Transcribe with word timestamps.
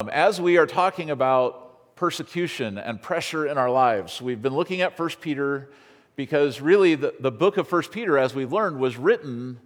Um, 0.00 0.08
as 0.08 0.40
we 0.40 0.58
are 0.58 0.66
talking 0.66 1.10
about 1.10 1.94
persecution 1.94 2.78
and 2.78 3.00
pressure 3.00 3.46
in 3.46 3.56
our 3.56 3.70
lives, 3.70 4.20
we've 4.20 4.42
been 4.42 4.52
looking 4.52 4.80
at 4.80 4.98
1 4.98 5.08
Peter 5.20 5.70
because 6.16 6.60
really 6.60 6.96
the, 6.96 7.14
the 7.20 7.30
book 7.30 7.58
of 7.58 7.70
1 7.70 7.82
Peter, 7.92 8.18
as 8.18 8.34
we've 8.34 8.52
learned, 8.52 8.80
was 8.80 8.96
written 8.96 9.60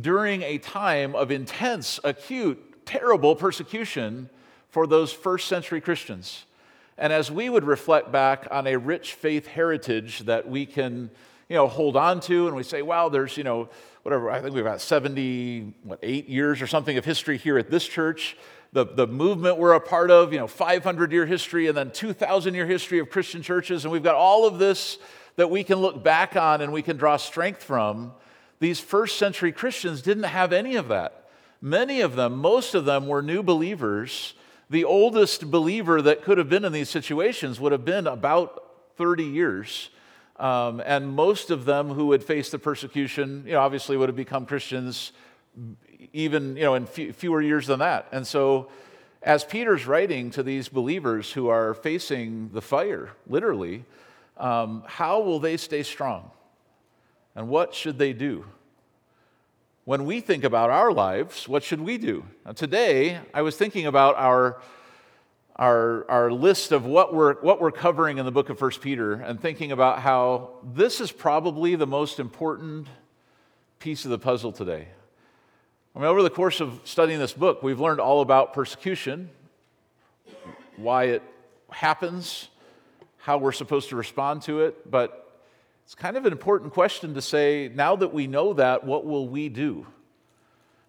during 0.00 0.42
a 0.42 0.58
time 0.58 1.14
of 1.14 1.30
intense, 1.30 2.00
acute, 2.02 2.84
terrible 2.84 3.36
persecution 3.36 4.28
for 4.70 4.88
those 4.88 5.12
first 5.12 5.46
century 5.46 5.80
Christians. 5.80 6.46
And 6.98 7.12
as 7.12 7.30
we 7.30 7.48
would 7.48 7.62
reflect 7.62 8.10
back 8.10 8.48
on 8.50 8.66
a 8.66 8.74
rich 8.74 9.14
faith 9.14 9.46
heritage 9.46 10.20
that 10.20 10.48
we 10.48 10.66
can, 10.66 11.10
you 11.48 11.54
know, 11.54 11.68
hold 11.68 11.96
on 11.96 12.18
to, 12.22 12.48
and 12.48 12.56
we 12.56 12.64
say, 12.64 12.82
wow, 12.82 13.08
there's, 13.08 13.36
you 13.36 13.44
know, 13.44 13.68
whatever, 14.02 14.32
I 14.32 14.42
think 14.42 14.52
we've 14.52 14.64
got 14.64 14.80
70, 14.80 15.74
what, 15.84 16.00
eight 16.02 16.28
years 16.28 16.60
or 16.60 16.66
something 16.66 16.98
of 16.98 17.04
history 17.04 17.38
here 17.38 17.56
at 17.56 17.70
this 17.70 17.86
church 17.86 18.36
the, 18.72 18.84
the 18.84 19.06
movement 19.06 19.58
we're 19.58 19.72
a 19.72 19.80
part 19.80 20.10
of, 20.10 20.32
you 20.32 20.38
know, 20.38 20.46
500 20.46 21.12
year 21.12 21.26
history 21.26 21.66
and 21.66 21.76
then 21.76 21.90
2,000 21.90 22.54
year 22.54 22.66
history 22.66 22.98
of 22.98 23.10
Christian 23.10 23.42
churches. 23.42 23.84
And 23.84 23.92
we've 23.92 24.02
got 24.02 24.14
all 24.14 24.46
of 24.46 24.58
this 24.58 24.98
that 25.36 25.50
we 25.50 25.64
can 25.64 25.78
look 25.78 26.02
back 26.04 26.36
on 26.36 26.60
and 26.60 26.72
we 26.72 26.82
can 26.82 26.96
draw 26.96 27.16
strength 27.16 27.62
from. 27.62 28.12
These 28.60 28.78
first 28.78 29.16
century 29.18 29.52
Christians 29.52 30.02
didn't 30.02 30.24
have 30.24 30.52
any 30.52 30.76
of 30.76 30.88
that. 30.88 31.28
Many 31.62 32.00
of 32.00 32.14
them, 32.14 32.36
most 32.36 32.74
of 32.74 32.84
them, 32.84 33.06
were 33.06 33.22
new 33.22 33.42
believers. 33.42 34.34
The 34.68 34.84
oldest 34.84 35.50
believer 35.50 36.00
that 36.02 36.22
could 36.22 36.38
have 36.38 36.48
been 36.48 36.64
in 36.64 36.72
these 36.72 36.88
situations 36.88 37.58
would 37.58 37.72
have 37.72 37.84
been 37.84 38.06
about 38.06 38.62
30 38.96 39.24
years. 39.24 39.90
Um, 40.36 40.80
and 40.86 41.08
most 41.08 41.50
of 41.50 41.64
them 41.64 41.90
who 41.90 42.06
would 42.06 42.22
face 42.22 42.50
the 42.50 42.58
persecution, 42.58 43.44
you 43.46 43.52
know, 43.52 43.60
obviously 43.60 43.96
would 43.96 44.08
have 44.08 44.16
become 44.16 44.46
Christians 44.46 45.12
even 46.12 46.56
you 46.56 46.62
know, 46.62 46.74
in 46.74 46.86
fewer 46.86 47.40
years 47.40 47.66
than 47.66 47.80
that. 47.80 48.08
And 48.12 48.26
so, 48.26 48.70
as 49.22 49.44
Peter's 49.44 49.86
writing 49.86 50.30
to 50.30 50.42
these 50.42 50.68
believers 50.68 51.30
who 51.32 51.48
are 51.48 51.74
facing 51.74 52.50
the 52.52 52.62
fire, 52.62 53.10
literally, 53.26 53.84
um, 54.38 54.82
how 54.86 55.20
will 55.20 55.38
they 55.38 55.56
stay 55.58 55.82
strong? 55.82 56.30
And 57.34 57.48
what 57.48 57.74
should 57.74 57.98
they 57.98 58.12
do? 58.12 58.46
When 59.84 60.04
we 60.04 60.20
think 60.20 60.44
about 60.44 60.70
our 60.70 60.92
lives, 60.92 61.48
what 61.48 61.62
should 61.62 61.80
we 61.80 61.98
do? 61.98 62.24
Now, 62.46 62.52
today, 62.52 63.20
I 63.34 63.42
was 63.42 63.56
thinking 63.56 63.86
about 63.86 64.16
our, 64.16 64.60
our, 65.56 66.10
our 66.10 66.32
list 66.32 66.72
of 66.72 66.86
what 66.86 67.14
we're, 67.14 67.34
what 67.40 67.60
we're 67.60 67.70
covering 67.70 68.18
in 68.18 68.24
the 68.24 68.32
book 68.32 68.48
of 68.50 68.58
First 68.58 68.80
Peter 68.80 69.14
and 69.14 69.40
thinking 69.40 69.72
about 69.72 70.00
how 70.00 70.50
this 70.74 71.00
is 71.00 71.12
probably 71.12 71.74
the 71.76 71.86
most 71.86 72.20
important 72.20 72.88
piece 73.78 74.04
of 74.04 74.10
the 74.10 74.18
puzzle 74.18 74.52
today. 74.52 74.88
I 75.94 75.98
mean, 75.98 76.06
over 76.06 76.22
the 76.22 76.30
course 76.30 76.60
of 76.60 76.80
studying 76.84 77.18
this 77.18 77.32
book, 77.32 77.62
we've 77.62 77.80
learned 77.80 78.00
all 78.00 78.20
about 78.20 78.52
persecution, 78.52 79.28
why 80.76 81.04
it 81.04 81.22
happens, 81.70 82.48
how 83.18 83.38
we're 83.38 83.52
supposed 83.52 83.88
to 83.88 83.96
respond 83.96 84.42
to 84.42 84.60
it, 84.60 84.88
but 84.88 85.40
it's 85.84 85.96
kind 85.96 86.16
of 86.16 86.24
an 86.26 86.32
important 86.32 86.72
question 86.72 87.14
to 87.14 87.22
say 87.22 87.70
now 87.74 87.96
that 87.96 88.14
we 88.14 88.28
know 88.28 88.52
that, 88.52 88.84
what 88.84 89.04
will 89.04 89.28
we 89.28 89.48
do? 89.48 89.84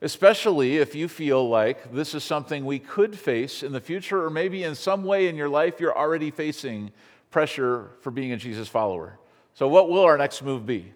Especially 0.03 0.77
if 0.77 0.93
you 0.93 1.07
feel 1.07 1.49
like 1.49 1.91
this 1.91 2.13
is 2.13 2.23
something 2.23 2.63
we 2.63 2.77
could 2.77 3.17
face 3.17 3.63
in 3.63 3.71
the 3.71 3.81
future, 3.81 4.23
or 4.23 4.29
maybe 4.29 4.63
in 4.63 4.75
some 4.75 5.03
way 5.03 5.27
in 5.27 5.35
your 5.35 5.49
life 5.49 5.79
you're 5.79 5.97
already 5.97 6.29
facing 6.29 6.91
pressure 7.31 7.89
for 8.01 8.11
being 8.11 8.31
a 8.31 8.37
Jesus 8.37 8.67
follower. 8.67 9.17
So, 9.55 9.67
what 9.67 9.89
will 9.89 10.03
our 10.03 10.17
next 10.17 10.43
move 10.43 10.65
be? 10.65 10.93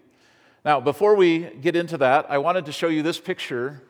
Now, 0.63 0.79
before 0.79 1.15
we 1.15 1.39
get 1.39 1.75
into 1.75 1.97
that, 1.97 2.27
I 2.29 2.37
wanted 2.37 2.65
to 2.67 2.71
show 2.71 2.87
you 2.87 3.03
this 3.03 3.19
picture 3.19 3.81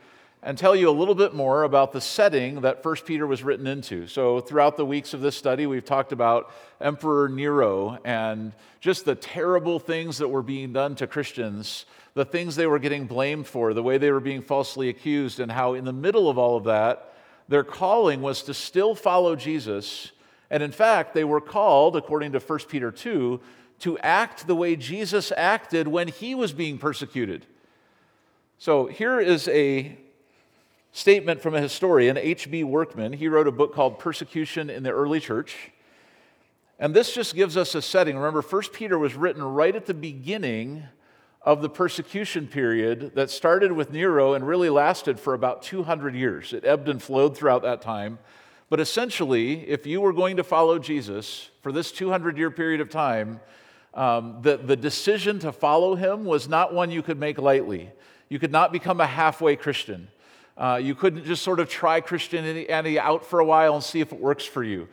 and 0.45 0.59
tell 0.59 0.75
you 0.75 0.87
a 0.87 0.91
little 0.91 1.15
bit 1.15 1.33
more 1.33 1.63
about 1.63 1.91
the 1.91 1.99
setting 1.99 2.61
that 2.61 2.85
1 2.85 2.95
Peter 2.97 3.25
was 3.25 3.43
written 3.43 3.65
into. 3.65 4.05
So, 4.05 4.39
throughout 4.39 4.77
the 4.77 4.85
weeks 4.85 5.15
of 5.15 5.19
this 5.19 5.35
study, 5.35 5.65
we've 5.65 5.83
talked 5.83 6.11
about 6.11 6.53
Emperor 6.79 7.27
Nero 7.27 7.97
and 8.05 8.53
just 8.79 9.05
the 9.05 9.15
terrible 9.15 9.79
things 9.79 10.19
that 10.19 10.27
were 10.27 10.43
being 10.43 10.71
done 10.71 10.93
to 10.97 11.07
Christians, 11.07 11.87
the 12.13 12.25
things 12.25 12.55
they 12.55 12.67
were 12.67 12.77
getting 12.77 13.07
blamed 13.07 13.47
for, 13.47 13.73
the 13.73 13.81
way 13.81 13.97
they 13.97 14.11
were 14.11 14.19
being 14.19 14.43
falsely 14.43 14.87
accused, 14.87 15.39
and 15.39 15.51
how, 15.51 15.73
in 15.73 15.83
the 15.83 15.91
middle 15.91 16.29
of 16.29 16.37
all 16.37 16.55
of 16.55 16.65
that, 16.65 17.15
their 17.47 17.63
calling 17.63 18.21
was 18.21 18.43
to 18.43 18.53
still 18.53 18.93
follow 18.93 19.35
Jesus. 19.35 20.11
And 20.51 20.61
in 20.61 20.71
fact, 20.71 21.15
they 21.15 21.23
were 21.23 21.41
called, 21.41 21.95
according 21.95 22.33
to 22.33 22.39
1 22.39 22.59
Peter 22.69 22.91
2, 22.91 23.41
to 23.79 23.97
act 23.97 24.45
the 24.45 24.55
way 24.55 24.75
Jesus 24.75 25.31
acted 25.35 25.87
when 25.87 26.07
he 26.07 26.35
was 26.35 26.53
being 26.53 26.77
persecuted. 26.77 27.47
So, 28.59 28.85
here 28.85 29.19
is 29.19 29.47
a 29.47 29.97
statement 30.95 31.41
from 31.41 31.53
a 31.53 31.59
historian, 31.59 32.17
H.B. 32.17 32.63
Workman. 32.63 33.11
He 33.11 33.27
wrote 33.27 33.47
a 33.47 33.51
book 33.51 33.75
called 33.75 33.99
Persecution 33.99 34.69
in 34.69 34.83
the 34.83 34.91
Early 34.91 35.19
Church. 35.19 35.71
And 36.79 36.93
this 36.93 37.13
just 37.13 37.35
gives 37.35 37.57
us 37.57 37.75
a 37.75 37.81
setting. 37.81 38.15
Remember, 38.15 38.41
1 38.41 38.61
Peter 38.71 38.97
was 38.97 39.13
written 39.13 39.43
right 39.43 39.75
at 39.75 39.87
the 39.87 39.93
beginning 39.93 40.85
of 41.41 41.61
the 41.61 41.67
persecution 41.67 42.47
period 42.47 43.11
that 43.15 43.29
started 43.29 43.73
with 43.73 43.91
Nero 43.91 44.35
and 44.35 44.47
really 44.47 44.69
lasted 44.69 45.19
for 45.19 45.33
about 45.33 45.61
200 45.63 46.15
years. 46.15 46.53
It 46.53 46.63
ebbed 46.63 46.87
and 46.87 47.03
flowed 47.03 47.35
throughout 47.35 47.63
that 47.63 47.81
time. 47.81 48.17
But 48.69 48.79
essentially, 48.79 49.67
if 49.67 49.85
you 49.85 49.99
were 49.99 50.13
going 50.13 50.37
to 50.37 50.45
follow 50.45 50.79
Jesus 50.79 51.49
for 51.61 51.73
this 51.73 51.91
200 51.91 52.37
year 52.37 52.49
period 52.49 52.79
of 52.79 52.89
time, 52.89 53.41
um, 53.95 54.37
the, 54.43 54.55
the 54.55 54.77
decision 54.77 55.39
to 55.39 55.51
follow 55.51 55.95
him 55.95 56.23
was 56.23 56.47
not 56.47 56.73
one 56.73 56.89
you 56.89 57.01
could 57.01 57.19
make 57.19 57.37
lightly. 57.37 57.91
You 58.29 58.39
could 58.39 58.51
not 58.53 58.71
become 58.71 59.01
a 59.01 59.07
halfway 59.07 59.57
Christian. 59.57 60.07
Uh, 60.57 60.79
you 60.81 60.95
couldn't 60.95 61.25
just 61.25 61.43
sort 61.43 61.59
of 61.59 61.69
try 61.69 61.99
Christianity 61.99 62.99
out 62.99 63.25
for 63.25 63.39
a 63.39 63.45
while 63.45 63.75
and 63.75 63.83
see 63.83 63.99
if 63.99 64.13
it 64.13 64.19
works 64.19 64.45
for 64.45 64.63
you. 64.63 64.87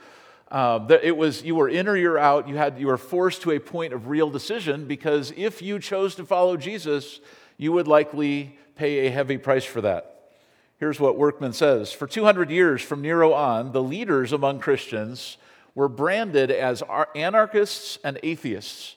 Uh, 0.50 0.87
it 1.03 1.17
was 1.17 1.43
you 1.43 1.55
were 1.55 1.69
in 1.69 1.89
or 1.89 1.97
you're 1.97 2.19
out. 2.19 2.49
You 2.49 2.56
had 2.56 2.78
you 2.78 2.89
were 2.89 2.99
forced 2.99 3.43
to 3.43 3.53
a 3.53 3.59
point 3.59 3.93
of 3.93 4.09
real 4.09 4.28
decision 4.28 4.87
because 4.87 5.33
if 5.37 5.62
you 5.62 5.78
chose 5.78 6.15
to 6.17 6.27
follow 6.27 6.56
Jesus, 6.56 7.21
you 7.56 7.73
would 7.73 7.89
likely 7.89 8.59
pay 8.77 9.06
a 9.06 9.11
heavy 9.11 9.39
price 9.39 9.65
for 9.65 9.81
that. 9.81 10.31
Here's 10.78 11.00
what 11.00 11.17
Workman 11.17 11.53
says: 11.53 11.93
For 11.93 12.06
200 12.06 12.50
years 12.50 12.83
from 12.83 13.00
Nero 13.00 13.33
on, 13.33 13.73
the 13.73 13.83
leaders 13.83 14.33
among 14.33 14.59
Christians 14.59 15.39
were 15.75 15.89
branded 15.89 16.50
as 16.50 16.83
anarchists 17.15 17.99
and 18.05 18.19
atheists. 18.23 18.97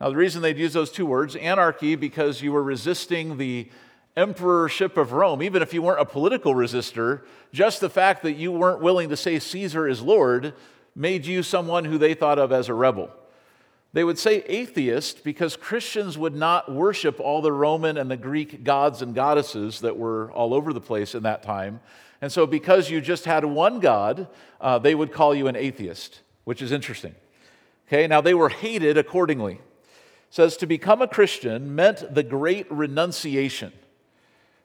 Now, 0.00 0.08
the 0.08 0.16
reason 0.16 0.40
they'd 0.40 0.56
use 0.56 0.72
those 0.72 0.90
two 0.90 1.04
words, 1.04 1.36
anarchy, 1.36 1.94
because 1.94 2.40
you 2.40 2.52
were 2.52 2.62
resisting 2.62 3.36
the 3.36 3.68
emperorship 4.16 4.96
of 4.96 5.12
Rome, 5.12 5.42
even 5.42 5.62
if 5.62 5.72
you 5.72 5.82
weren't 5.82 6.00
a 6.00 6.04
political 6.04 6.54
resistor, 6.54 7.22
just 7.52 7.80
the 7.80 7.90
fact 7.90 8.22
that 8.22 8.32
you 8.32 8.52
weren't 8.52 8.82
willing 8.82 9.08
to 9.08 9.16
say 9.16 9.38
Caesar 9.38 9.86
is 9.86 10.02
Lord 10.02 10.54
made 10.94 11.26
you 11.26 11.42
someone 11.42 11.84
who 11.84 11.98
they 11.98 12.14
thought 12.14 12.38
of 12.38 12.52
as 12.52 12.68
a 12.68 12.74
rebel. 12.74 13.10
They 13.92 14.04
would 14.04 14.18
say 14.18 14.44
atheist 14.46 15.24
because 15.24 15.56
Christians 15.56 16.16
would 16.16 16.34
not 16.34 16.72
worship 16.72 17.18
all 17.18 17.42
the 17.42 17.52
Roman 17.52 17.96
and 17.96 18.10
the 18.10 18.16
Greek 18.16 18.62
gods 18.62 19.02
and 19.02 19.14
goddesses 19.14 19.80
that 19.80 19.96
were 19.96 20.30
all 20.32 20.54
over 20.54 20.72
the 20.72 20.80
place 20.80 21.14
in 21.14 21.24
that 21.24 21.42
time. 21.42 21.80
And 22.20 22.30
so, 22.30 22.46
because 22.46 22.90
you 22.90 23.00
just 23.00 23.24
had 23.24 23.44
one 23.44 23.80
God, 23.80 24.28
uh, 24.60 24.78
they 24.78 24.94
would 24.94 25.12
call 25.12 25.34
you 25.34 25.48
an 25.48 25.56
atheist, 25.56 26.20
which 26.44 26.62
is 26.62 26.70
interesting. 26.70 27.14
Okay, 27.88 28.06
now 28.06 28.20
they 28.20 28.34
were 28.34 28.50
hated 28.50 28.96
accordingly. 28.96 29.54
It 29.54 29.60
says 30.30 30.56
to 30.58 30.66
become 30.66 31.02
a 31.02 31.08
Christian 31.08 31.74
meant 31.74 32.14
the 32.14 32.22
great 32.22 32.70
renunciation 32.70 33.72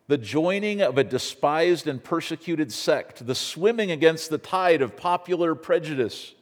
the 0.07 0.17
joining 0.17 0.81
of 0.81 0.97
a 0.97 1.03
despised 1.03 1.87
and 1.87 2.03
persecuted 2.03 2.71
sect, 2.71 3.25
the 3.25 3.35
swimming 3.35 3.89
against 3.89 4.29
the 4.29 4.37
tide 4.37 4.81
of 4.81 4.95
popular 4.95 5.55
prejudice, 5.55 6.33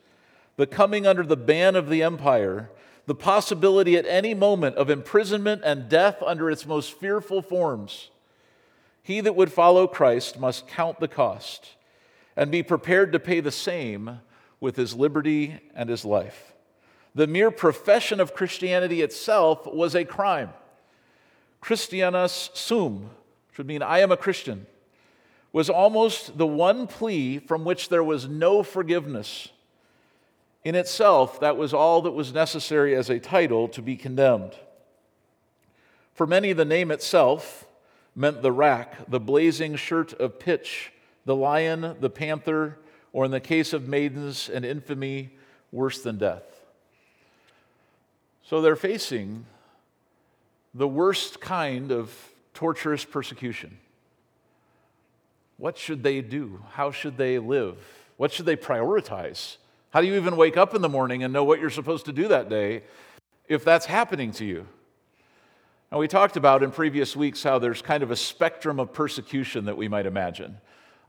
the 0.57 0.67
coming 0.67 1.07
under 1.07 1.23
the 1.23 1.37
ban 1.37 1.75
of 1.75 1.89
the 1.89 2.03
empire, 2.03 2.69
the 3.05 3.15
possibility 3.15 3.95
at 3.95 4.05
any 4.05 4.33
moment 4.33 4.75
of 4.75 4.89
imprisonment 4.89 5.61
and 5.63 5.89
death 5.89 6.21
under 6.25 6.49
its 6.49 6.65
most 6.65 6.93
fearful 6.99 7.41
forms. 7.41 8.09
He 9.01 9.21
that 9.21 9.35
would 9.35 9.51
follow 9.51 9.87
Christ 9.87 10.39
must 10.39 10.67
count 10.67 10.99
the 10.99 11.07
cost 11.07 11.75
and 12.35 12.51
be 12.51 12.63
prepared 12.63 13.11
to 13.11 13.19
pay 13.19 13.39
the 13.39 13.51
same 13.51 14.19
with 14.59 14.75
his 14.75 14.95
liberty 14.95 15.59
and 15.75 15.89
his 15.89 16.05
life. 16.05 16.53
The 17.15 17.27
mere 17.27 17.51
profession 17.51 18.19
of 18.19 18.33
Christianity 18.33 19.01
itself 19.01 19.67
was 19.67 19.95
a 19.95 20.05
crime. 20.05 20.49
Christianus 21.61 22.49
sum 22.53 23.09
which 23.53 23.59
would 23.59 23.67
mean 23.67 23.83
I 23.83 23.99
am 23.99 24.11
a 24.11 24.17
Christian, 24.17 24.65
was 25.51 25.69
almost 25.69 26.39
the 26.39 26.47
one 26.47 26.87
plea 26.87 27.37
from 27.37 27.63
which 27.63 27.89
there 27.89 28.03
was 28.03 28.27
no 28.27 28.63
forgiveness. 28.63 29.49
In 30.63 30.73
itself, 30.73 31.39
that 31.39 31.55
was 31.55 31.71
all 31.71 32.01
that 32.01 32.13
was 32.13 32.33
necessary 32.33 32.95
as 32.95 33.11
a 33.11 33.19
title 33.19 33.67
to 33.67 33.83
be 33.83 33.95
condemned. 33.95 34.55
For 36.15 36.25
many, 36.25 36.51
the 36.51 36.65
name 36.65 36.89
itself 36.89 37.67
meant 38.15 38.41
the 38.41 38.51
rack, 38.51 39.07
the 39.07 39.19
blazing 39.19 39.75
shirt 39.75 40.13
of 40.13 40.39
pitch, 40.39 40.91
the 41.25 41.35
lion, 41.35 41.97
the 41.99 42.09
panther, 42.09 42.79
or 43.11 43.23
in 43.23 43.29
the 43.29 43.39
case 43.39 43.71
of 43.71 43.87
maidens, 43.87 44.49
an 44.49 44.63
infamy 44.63 45.29
worse 45.71 46.01
than 46.01 46.17
death. 46.17 46.65
So 48.41 48.61
they're 48.61 48.75
facing 48.75 49.45
the 50.73 50.87
worst 50.87 51.39
kind 51.39 51.91
of 51.91 52.32
torturous 52.53 53.05
persecution. 53.05 53.77
What 55.57 55.77
should 55.77 56.03
they 56.03 56.21
do? 56.21 56.63
How 56.71 56.91
should 56.91 57.17
they 57.17 57.39
live? 57.39 57.77
What 58.17 58.31
should 58.31 58.45
they 58.45 58.55
prioritize? 58.55 59.57
How 59.91 60.01
do 60.01 60.07
you 60.07 60.15
even 60.15 60.35
wake 60.35 60.57
up 60.57 60.73
in 60.73 60.81
the 60.81 60.89
morning 60.89 61.23
and 61.23 61.31
know 61.31 61.43
what 61.43 61.59
you're 61.59 61.69
supposed 61.69 62.05
to 62.05 62.13
do 62.13 62.27
that 62.29 62.49
day 62.49 62.83
if 63.47 63.63
that's 63.63 63.85
happening 63.85 64.31
to 64.33 64.45
you? 64.45 64.67
And 65.91 65.99
we 65.99 66.07
talked 66.07 66.37
about 66.37 66.63
in 66.63 66.71
previous 66.71 67.15
weeks 67.15 67.43
how 67.43 67.59
there's 67.59 67.83
kind 67.83 68.01
of 68.01 68.09
a 68.09 68.15
spectrum 68.15 68.79
of 68.79 68.93
persecution 68.93 69.65
that 69.65 69.77
we 69.77 69.87
might 69.87 70.07
imagine. 70.07 70.57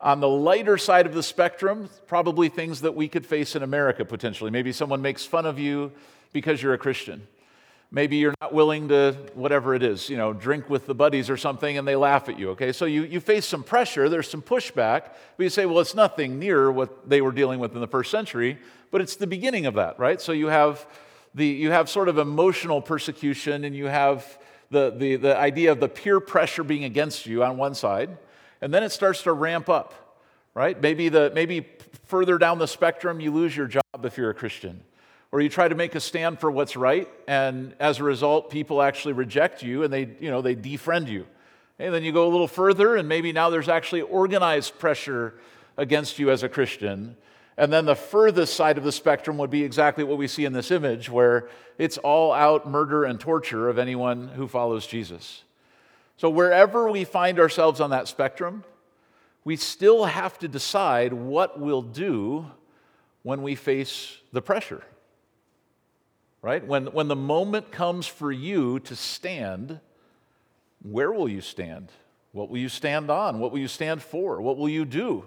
On 0.00 0.20
the 0.20 0.28
lighter 0.28 0.76
side 0.76 1.06
of 1.06 1.14
the 1.14 1.22
spectrum, 1.22 1.88
probably 2.06 2.50
things 2.50 2.82
that 2.82 2.94
we 2.94 3.08
could 3.08 3.24
face 3.24 3.56
in 3.56 3.62
America 3.62 4.04
potentially. 4.04 4.50
Maybe 4.50 4.72
someone 4.72 5.00
makes 5.00 5.24
fun 5.24 5.46
of 5.46 5.58
you 5.58 5.92
because 6.34 6.62
you're 6.62 6.74
a 6.74 6.78
Christian. 6.78 7.26
Maybe 7.94 8.16
you're 8.16 8.34
not 8.40 8.52
willing 8.52 8.88
to, 8.88 9.16
whatever 9.34 9.72
it 9.72 9.84
is, 9.84 10.10
you 10.10 10.16
know, 10.16 10.32
drink 10.32 10.68
with 10.68 10.86
the 10.88 10.96
buddies 10.96 11.30
or 11.30 11.36
something 11.36 11.78
and 11.78 11.86
they 11.86 11.94
laugh 11.94 12.28
at 12.28 12.36
you, 12.36 12.50
okay? 12.50 12.72
So 12.72 12.86
you, 12.86 13.04
you 13.04 13.20
face 13.20 13.46
some 13.46 13.62
pressure, 13.62 14.08
there's 14.08 14.28
some 14.28 14.42
pushback, 14.42 15.10
but 15.36 15.44
you 15.44 15.48
say, 15.48 15.64
well, 15.64 15.78
it's 15.78 15.94
nothing 15.94 16.40
near 16.40 16.72
what 16.72 17.08
they 17.08 17.20
were 17.20 17.30
dealing 17.30 17.60
with 17.60 17.72
in 17.72 17.80
the 17.80 17.86
first 17.86 18.10
century, 18.10 18.58
but 18.90 19.00
it's 19.00 19.14
the 19.14 19.28
beginning 19.28 19.66
of 19.66 19.74
that, 19.74 19.96
right? 20.00 20.20
So 20.20 20.32
you 20.32 20.48
have, 20.48 20.84
the, 21.36 21.46
you 21.46 21.70
have 21.70 21.88
sort 21.88 22.08
of 22.08 22.18
emotional 22.18 22.82
persecution 22.82 23.62
and 23.62 23.76
you 23.76 23.86
have 23.86 24.40
the, 24.72 24.90
the, 24.90 25.14
the 25.14 25.36
idea 25.36 25.70
of 25.70 25.78
the 25.78 25.88
peer 25.88 26.18
pressure 26.18 26.64
being 26.64 26.82
against 26.82 27.26
you 27.26 27.44
on 27.44 27.56
one 27.56 27.76
side 27.76 28.18
and 28.60 28.74
then 28.74 28.82
it 28.82 28.90
starts 28.90 29.22
to 29.22 29.32
ramp 29.32 29.68
up, 29.68 30.18
right? 30.52 30.80
Maybe, 30.80 31.10
the, 31.10 31.30
maybe 31.32 31.64
further 32.06 32.38
down 32.38 32.58
the 32.58 32.66
spectrum, 32.66 33.20
you 33.20 33.30
lose 33.30 33.56
your 33.56 33.68
job 33.68 33.84
if 34.02 34.18
you're 34.18 34.30
a 34.30 34.34
Christian. 34.34 34.82
Or 35.34 35.40
you 35.40 35.48
try 35.48 35.66
to 35.66 35.74
make 35.74 35.96
a 35.96 36.00
stand 36.00 36.38
for 36.38 36.48
what's 36.48 36.76
right, 36.76 37.08
and 37.26 37.74
as 37.80 37.98
a 37.98 38.04
result, 38.04 38.50
people 38.50 38.80
actually 38.80 39.14
reject 39.14 39.64
you 39.64 39.82
and 39.82 39.92
they, 39.92 40.08
you 40.20 40.30
know, 40.30 40.40
they 40.40 40.54
defriend 40.54 41.08
you. 41.08 41.26
And 41.80 41.92
then 41.92 42.04
you 42.04 42.12
go 42.12 42.28
a 42.28 42.30
little 42.30 42.46
further, 42.46 42.94
and 42.94 43.08
maybe 43.08 43.32
now 43.32 43.50
there's 43.50 43.68
actually 43.68 44.02
organized 44.02 44.78
pressure 44.78 45.34
against 45.76 46.20
you 46.20 46.30
as 46.30 46.44
a 46.44 46.48
Christian. 46.48 47.16
And 47.56 47.72
then 47.72 47.84
the 47.84 47.96
furthest 47.96 48.54
side 48.54 48.78
of 48.78 48.84
the 48.84 48.92
spectrum 48.92 49.36
would 49.38 49.50
be 49.50 49.64
exactly 49.64 50.04
what 50.04 50.18
we 50.18 50.28
see 50.28 50.44
in 50.44 50.52
this 50.52 50.70
image, 50.70 51.10
where 51.10 51.48
it's 51.78 51.98
all 51.98 52.32
out 52.32 52.70
murder 52.70 53.02
and 53.02 53.18
torture 53.18 53.68
of 53.68 53.76
anyone 53.76 54.28
who 54.28 54.46
follows 54.46 54.86
Jesus. 54.86 55.42
So, 56.16 56.30
wherever 56.30 56.88
we 56.88 57.02
find 57.02 57.40
ourselves 57.40 57.80
on 57.80 57.90
that 57.90 58.06
spectrum, 58.06 58.62
we 59.42 59.56
still 59.56 60.04
have 60.04 60.38
to 60.38 60.46
decide 60.46 61.12
what 61.12 61.58
we'll 61.58 61.82
do 61.82 62.46
when 63.24 63.42
we 63.42 63.56
face 63.56 64.18
the 64.32 64.40
pressure. 64.40 64.84
Right? 66.44 66.62
When, 66.62 66.88
when 66.88 67.08
the 67.08 67.16
moment 67.16 67.72
comes 67.72 68.06
for 68.06 68.30
you 68.30 68.78
to 68.80 68.94
stand, 68.94 69.80
where 70.82 71.10
will 71.10 71.26
you 71.26 71.40
stand? 71.40 71.90
What 72.32 72.50
will 72.50 72.58
you 72.58 72.68
stand 72.68 73.10
on? 73.10 73.38
What 73.38 73.50
will 73.50 73.60
you 73.60 73.66
stand 73.66 74.02
for? 74.02 74.42
What 74.42 74.58
will 74.58 74.68
you 74.68 74.84
do? 74.84 75.24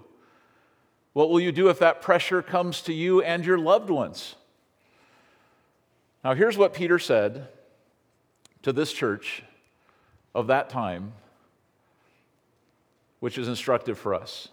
What 1.14 1.28
will 1.28 1.40
you 1.40 1.50
do 1.50 1.70
if 1.70 1.80
that 1.80 2.02
pressure 2.02 2.40
comes 2.40 2.82
to 2.82 2.92
you 2.92 3.20
and 3.20 3.44
your 3.44 3.58
loved 3.58 3.90
ones? 3.90 4.36
Now, 6.22 6.34
here's 6.34 6.56
what 6.56 6.72
Peter 6.72 7.00
said 7.00 7.48
to 8.62 8.72
this 8.72 8.92
church 8.92 9.42
of 10.36 10.46
that 10.46 10.70
time, 10.70 11.14
which 13.18 13.38
is 13.38 13.48
instructive 13.48 13.98
for 13.98 14.14
us. 14.14 14.50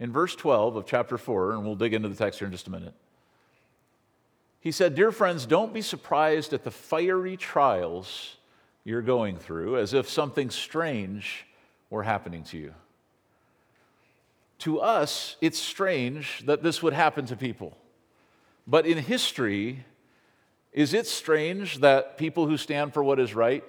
In 0.00 0.10
verse 0.10 0.34
12 0.34 0.76
of 0.76 0.86
chapter 0.86 1.18
4, 1.18 1.52
and 1.52 1.66
we'll 1.66 1.76
dig 1.76 1.92
into 1.92 2.08
the 2.08 2.16
text 2.16 2.38
here 2.38 2.46
in 2.46 2.52
just 2.52 2.66
a 2.66 2.70
minute, 2.70 2.94
he 4.60 4.72
said, 4.72 4.94
Dear 4.94 5.12
friends, 5.12 5.46
don't 5.46 5.72
be 5.72 5.82
surprised 5.82 6.52
at 6.52 6.64
the 6.64 6.70
fiery 6.70 7.36
trials 7.36 8.36
you're 8.84 9.02
going 9.02 9.36
through 9.36 9.78
as 9.78 9.94
if 9.94 10.08
something 10.08 10.50
strange 10.50 11.46
were 11.90 12.02
happening 12.02 12.42
to 12.44 12.58
you. 12.58 12.74
To 14.60 14.80
us, 14.80 15.36
it's 15.40 15.58
strange 15.58 16.42
that 16.46 16.62
this 16.62 16.82
would 16.82 16.92
happen 16.92 17.26
to 17.26 17.36
people. 17.36 17.76
But 18.66 18.86
in 18.86 18.98
history, 18.98 19.84
is 20.72 20.92
it 20.94 21.06
strange 21.06 21.78
that 21.78 22.18
people 22.18 22.46
who 22.46 22.56
stand 22.56 22.92
for 22.92 23.04
what 23.04 23.20
is 23.20 23.34
right 23.34 23.64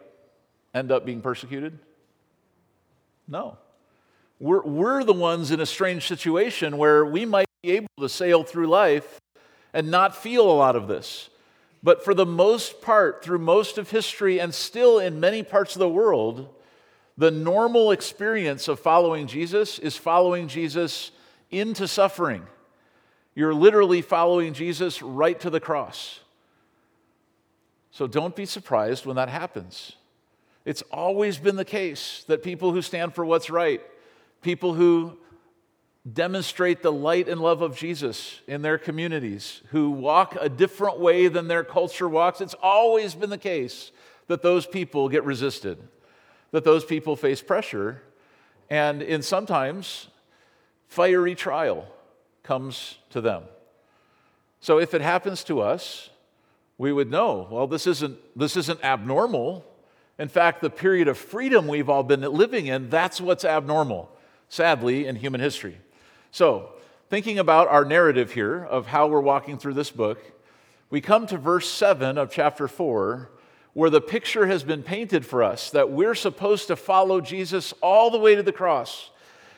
end 0.74 0.91
up 0.91 1.06
being 1.06 1.21
persecuted? 1.21 1.77
No. 3.27 3.57
We're, 4.39 4.63
we're 4.63 5.03
the 5.03 5.13
ones 5.13 5.51
in 5.51 5.59
a 5.59 5.65
strange 5.65 6.07
situation 6.07 6.77
where 6.77 7.06
we 7.06 7.25
might 7.25 7.47
be 7.62 7.71
able 7.71 7.89
to 8.00 8.09
sail 8.09 8.44
through 8.44 8.68
life 8.68 9.19
and 9.74 9.92
not 9.92 10.16
feel 10.16 10.50
a 10.50 10.54
lot 10.54 10.75
of 10.75 10.88
this. 10.88 11.30
But 11.81 12.04
for 12.04 12.13
the 12.13 12.25
most 12.25 12.81
part, 12.81 13.24
through 13.24 13.39
most 13.39 13.77
of 13.77 13.89
history 13.89 14.39
and 14.39 14.54
still 14.54 15.00
in 15.00 15.19
many 15.19 15.44
parts 15.44 15.75
of 15.75 15.80
the 15.80 15.89
world, 15.89 16.50
the 17.18 17.31
normal 17.31 17.92
experience 17.92 18.68
of 18.68 18.80
following 18.80 19.27
Jesus 19.27 19.80
is 19.80 19.95
following 19.95 20.48
Jesus 20.48 21.12
into 21.51 21.88
suffering. 21.88 22.45
You're 23.36 23.54
literally 23.54 24.01
following 24.01 24.54
Jesus 24.54 25.01
right 25.01 25.39
to 25.39 25.50
the 25.50 25.60
cross. 25.60 26.19
So 27.92 28.07
don't 28.07 28.36
be 28.36 28.45
surprised 28.45 29.06
when 29.06 29.15
that 29.15 29.30
happens. 29.30 29.94
It's 30.65 30.81
always 30.92 31.38
been 31.38 31.56
the 31.56 31.65
case 31.65 32.24
that 32.27 32.44
people 32.44 32.72
who 32.72 32.81
stand 32.81 33.15
for 33.15 33.25
what's 33.25 33.50
right, 33.50 33.81
people 34.42 34.74
who 34.74 35.18
demonstrate 36.12 36.81
the 36.81 36.92
light 36.92 37.28
and 37.28 37.42
love 37.42 37.62
of 37.62 37.75
Jesus 37.75 38.40
in 38.48 38.62
their 38.62 38.78
communities, 38.78 39.62
who 39.72 39.92
walk 39.92 40.38
a 40.40 40.50
different 40.50 41.00
way 41.00 41.28
than 41.28 41.48
their 41.48 41.63
culture 41.63 42.07
walks, 42.07 42.42
it's 42.42 42.56
always 42.62 43.16
been 43.16 43.30
the 43.30 43.38
case 43.38 43.92
that 44.28 44.42
those 44.42 44.66
people 44.66 45.10
get 45.10 45.24
resisted, 45.24 45.78
that 46.51 46.63
those 46.63 46.86
people 46.86 47.16
face 47.16 47.42
pressure, 47.42 48.01
and 48.69 49.01
in 49.01 49.22
sometimes 49.22 50.07
fiery 50.88 51.36
trial 51.36 51.86
comes 52.44 52.98
to 53.10 53.22
them. 53.22 53.44
So 54.62 54.80
if 54.80 54.94
it 54.94 55.01
happens 55.01 55.44
to 55.46 55.62
us, 55.62 56.10
we 56.78 56.94
would 56.94 57.12
know, 57.12 57.48
well, 57.51 57.68
this 57.68 57.88
isn't, 57.88 58.18
this 58.38 58.56
isn't 58.56 58.84
abnormal. 58.84 59.66
In 60.18 60.30
fact, 60.30 60.62
the 60.62 60.69
period 60.69 61.07
of 61.07 61.18
freedom 61.18 61.68
we've 61.68 61.90
all 61.90 62.04
been 62.04 62.22
living 62.22 62.68
in, 62.68 62.90
that's 62.90 63.19
what's 63.19 63.44
abnormal, 63.44 64.10
sadly, 64.48 65.06
in 65.06 65.16
human 65.18 65.42
history. 65.42 65.78
So, 66.31 66.73
thinking 67.09 67.39
about 67.39 67.67
our 67.69 67.83
narrative 67.83 68.33
here 68.33 68.63
of 68.63 68.87
how 68.87 69.07
we're 69.07 69.19
walking 69.19 69.57
through 69.57 69.73
this 69.73 69.89
book, 69.89 70.19
we 70.89 71.01
come 71.01 71.25
to 71.27 71.37
verse 71.37 71.69
7 71.69 72.17
of 72.17 72.31
chapter 72.31 72.67
4, 72.67 73.29
where 73.73 73.89
the 73.89 74.01
picture 74.01 74.47
has 74.47 74.63
been 74.63 74.83
painted 74.83 75.25
for 75.25 75.41
us 75.41 75.71
that 75.71 75.91
we're 75.91 76.15
supposed 76.15 76.67
to 76.67 76.75
follow 76.75 77.21
Jesus 77.21 77.73
all 77.81 78.11
the 78.11 78.19
way 78.19 78.35
to 78.35 78.43
the 78.43 78.51
cross. 78.51 79.09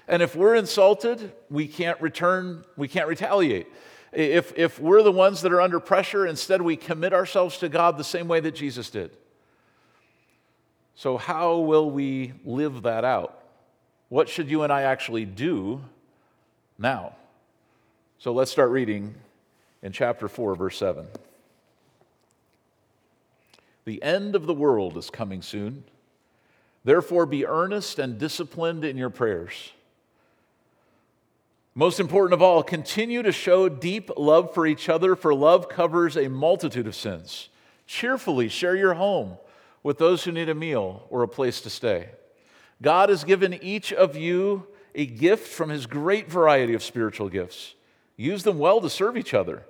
And 0.07 0.21
if 0.21 0.35
we're 0.35 0.55
insulted, 0.55 1.31
we 1.49 1.67
can't 1.67 1.99
return, 2.01 2.63
we 2.77 2.87
can't 2.87 3.07
retaliate. 3.07 3.67
If, 4.11 4.57
if 4.57 4.79
we're 4.79 5.03
the 5.03 5.11
ones 5.11 5.41
that 5.41 5.53
are 5.53 5.61
under 5.61 5.79
pressure, 5.79 6.27
instead 6.27 6.61
we 6.61 6.75
commit 6.75 7.13
ourselves 7.13 7.57
to 7.59 7.69
God 7.69 7.97
the 7.97 8.03
same 8.03 8.27
way 8.27 8.41
that 8.41 8.55
Jesus 8.55 8.89
did. 8.89 9.11
So, 10.95 11.17
how 11.17 11.59
will 11.59 11.89
we 11.89 12.33
live 12.43 12.83
that 12.83 13.05
out? 13.05 13.41
What 14.09 14.27
should 14.27 14.49
you 14.49 14.63
and 14.63 14.73
I 14.73 14.81
actually 14.81 15.25
do 15.25 15.81
now? 16.81 17.15
So, 18.17 18.33
let's 18.33 18.51
start 18.51 18.71
reading 18.71 19.15
in 19.81 19.91
chapter 19.91 20.27
4, 20.27 20.55
verse 20.55 20.77
7. 20.77 21.07
The 23.85 24.01
end 24.03 24.35
of 24.35 24.45
the 24.45 24.53
world 24.53 24.97
is 24.97 25.09
coming 25.09 25.41
soon. 25.41 25.83
Therefore, 26.83 27.25
be 27.25 27.45
earnest 27.45 27.99
and 27.99 28.17
disciplined 28.17 28.83
in 28.83 28.97
your 28.97 29.09
prayers. 29.09 29.71
Most 31.73 31.99
important 31.99 32.33
of 32.33 32.41
all, 32.41 32.63
continue 32.63 33.21
to 33.23 33.31
show 33.31 33.69
deep 33.69 34.11
love 34.17 34.53
for 34.53 34.67
each 34.67 34.89
other, 34.89 35.15
for 35.15 35.33
love 35.33 35.69
covers 35.69 36.17
a 36.17 36.27
multitude 36.27 36.87
of 36.87 36.95
sins. 36.95 37.49
Cheerfully 37.87 38.49
share 38.49 38.75
your 38.75 38.95
home 38.95 39.37
with 39.81 39.97
those 39.97 40.23
who 40.23 40.31
need 40.31 40.49
a 40.49 40.55
meal 40.55 41.07
or 41.09 41.23
a 41.23 41.27
place 41.27 41.61
to 41.61 41.69
stay. 41.69 42.09
God 42.81 43.09
has 43.09 43.23
given 43.23 43.53
each 43.53 43.93
of 43.93 44.17
you 44.17 44.67
a 44.95 45.05
gift 45.05 45.47
from 45.47 45.69
his 45.69 45.85
great 45.85 46.29
variety 46.29 46.73
of 46.73 46.83
spiritual 46.83 47.29
gifts. 47.29 47.75
Use 48.17 48.43
them 48.43 48.59
well 48.59 48.81
to 48.81 48.89
serve 48.89 49.17
each 49.17 49.33
other. 49.33 49.63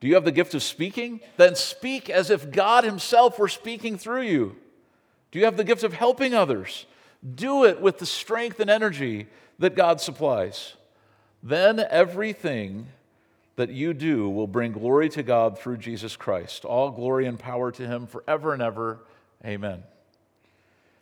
Do 0.00 0.08
you 0.08 0.14
have 0.14 0.24
the 0.24 0.32
gift 0.32 0.54
of 0.54 0.62
speaking? 0.62 1.20
Then 1.36 1.54
speak 1.54 2.08
as 2.08 2.30
if 2.30 2.50
God 2.50 2.84
himself 2.84 3.38
were 3.38 3.48
speaking 3.48 3.98
through 3.98 4.22
you. 4.22 4.56
Do 5.30 5.38
you 5.38 5.44
have 5.44 5.56
the 5.56 5.64
gift 5.64 5.84
of 5.84 5.92
helping 5.92 6.34
others? 6.34 6.86
Do 7.34 7.64
it 7.64 7.80
with 7.80 7.98
the 7.98 8.06
strength 8.06 8.60
and 8.60 8.70
energy 8.70 9.28
that 9.58 9.76
God 9.76 10.00
supplies. 10.00 10.74
Then 11.42 11.84
everything 11.90 12.88
that 13.56 13.70
you 13.70 13.92
do 13.92 14.28
will 14.28 14.46
bring 14.46 14.72
glory 14.72 15.10
to 15.10 15.22
God 15.22 15.58
through 15.58 15.76
Jesus 15.76 16.16
Christ. 16.16 16.64
All 16.64 16.90
glory 16.90 17.26
and 17.26 17.38
power 17.38 17.70
to 17.72 17.86
him 17.86 18.06
forever 18.06 18.54
and 18.54 18.62
ever. 18.62 19.00
Amen. 19.44 19.82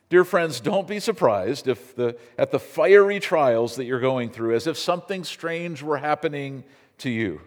Dear 0.09 0.25
friends, 0.25 0.59
don't 0.59 0.87
be 0.87 0.99
surprised 0.99 1.67
if 1.67 1.95
the, 1.95 2.17
at 2.35 2.49
the 2.49 2.59
fiery 2.59 3.19
trials 3.19 3.75
that 3.75 3.85
you're 3.85 3.99
going 3.99 4.31
through, 4.31 4.55
as 4.55 4.65
if 4.65 4.75
something 4.75 5.23
strange 5.23 5.83
were 5.83 5.97
happening 5.97 6.63
to 6.99 7.11
you. 7.11 7.41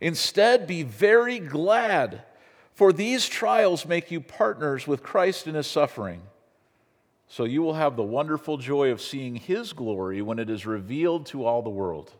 Instead, 0.00 0.66
be 0.66 0.82
very 0.82 1.38
glad, 1.38 2.22
for 2.72 2.94
these 2.94 3.28
trials 3.28 3.84
make 3.84 4.10
you 4.10 4.22
partners 4.22 4.86
with 4.86 5.02
Christ 5.02 5.46
in 5.46 5.54
his 5.54 5.66
suffering. 5.66 6.22
So 7.28 7.44
you 7.44 7.60
will 7.60 7.74
have 7.74 7.96
the 7.96 8.02
wonderful 8.02 8.56
joy 8.56 8.90
of 8.90 9.02
seeing 9.02 9.36
his 9.36 9.74
glory 9.74 10.22
when 10.22 10.38
it 10.38 10.48
is 10.48 10.64
revealed 10.64 11.26
to 11.26 11.44
all 11.44 11.60
the 11.60 11.68
world. 11.68 12.14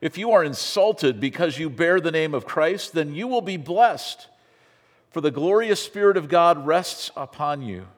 If 0.00 0.16
you 0.16 0.30
are 0.30 0.44
insulted 0.44 1.18
because 1.18 1.58
you 1.58 1.68
bear 1.68 2.00
the 2.00 2.12
name 2.12 2.32
of 2.32 2.46
Christ, 2.46 2.92
then 2.92 3.12
you 3.12 3.26
will 3.26 3.40
be 3.40 3.56
blessed, 3.56 4.28
for 5.10 5.20
the 5.20 5.32
glorious 5.32 5.82
Spirit 5.82 6.16
of 6.16 6.28
God 6.28 6.64
rests 6.64 7.10
upon 7.16 7.62
you. 7.62 7.88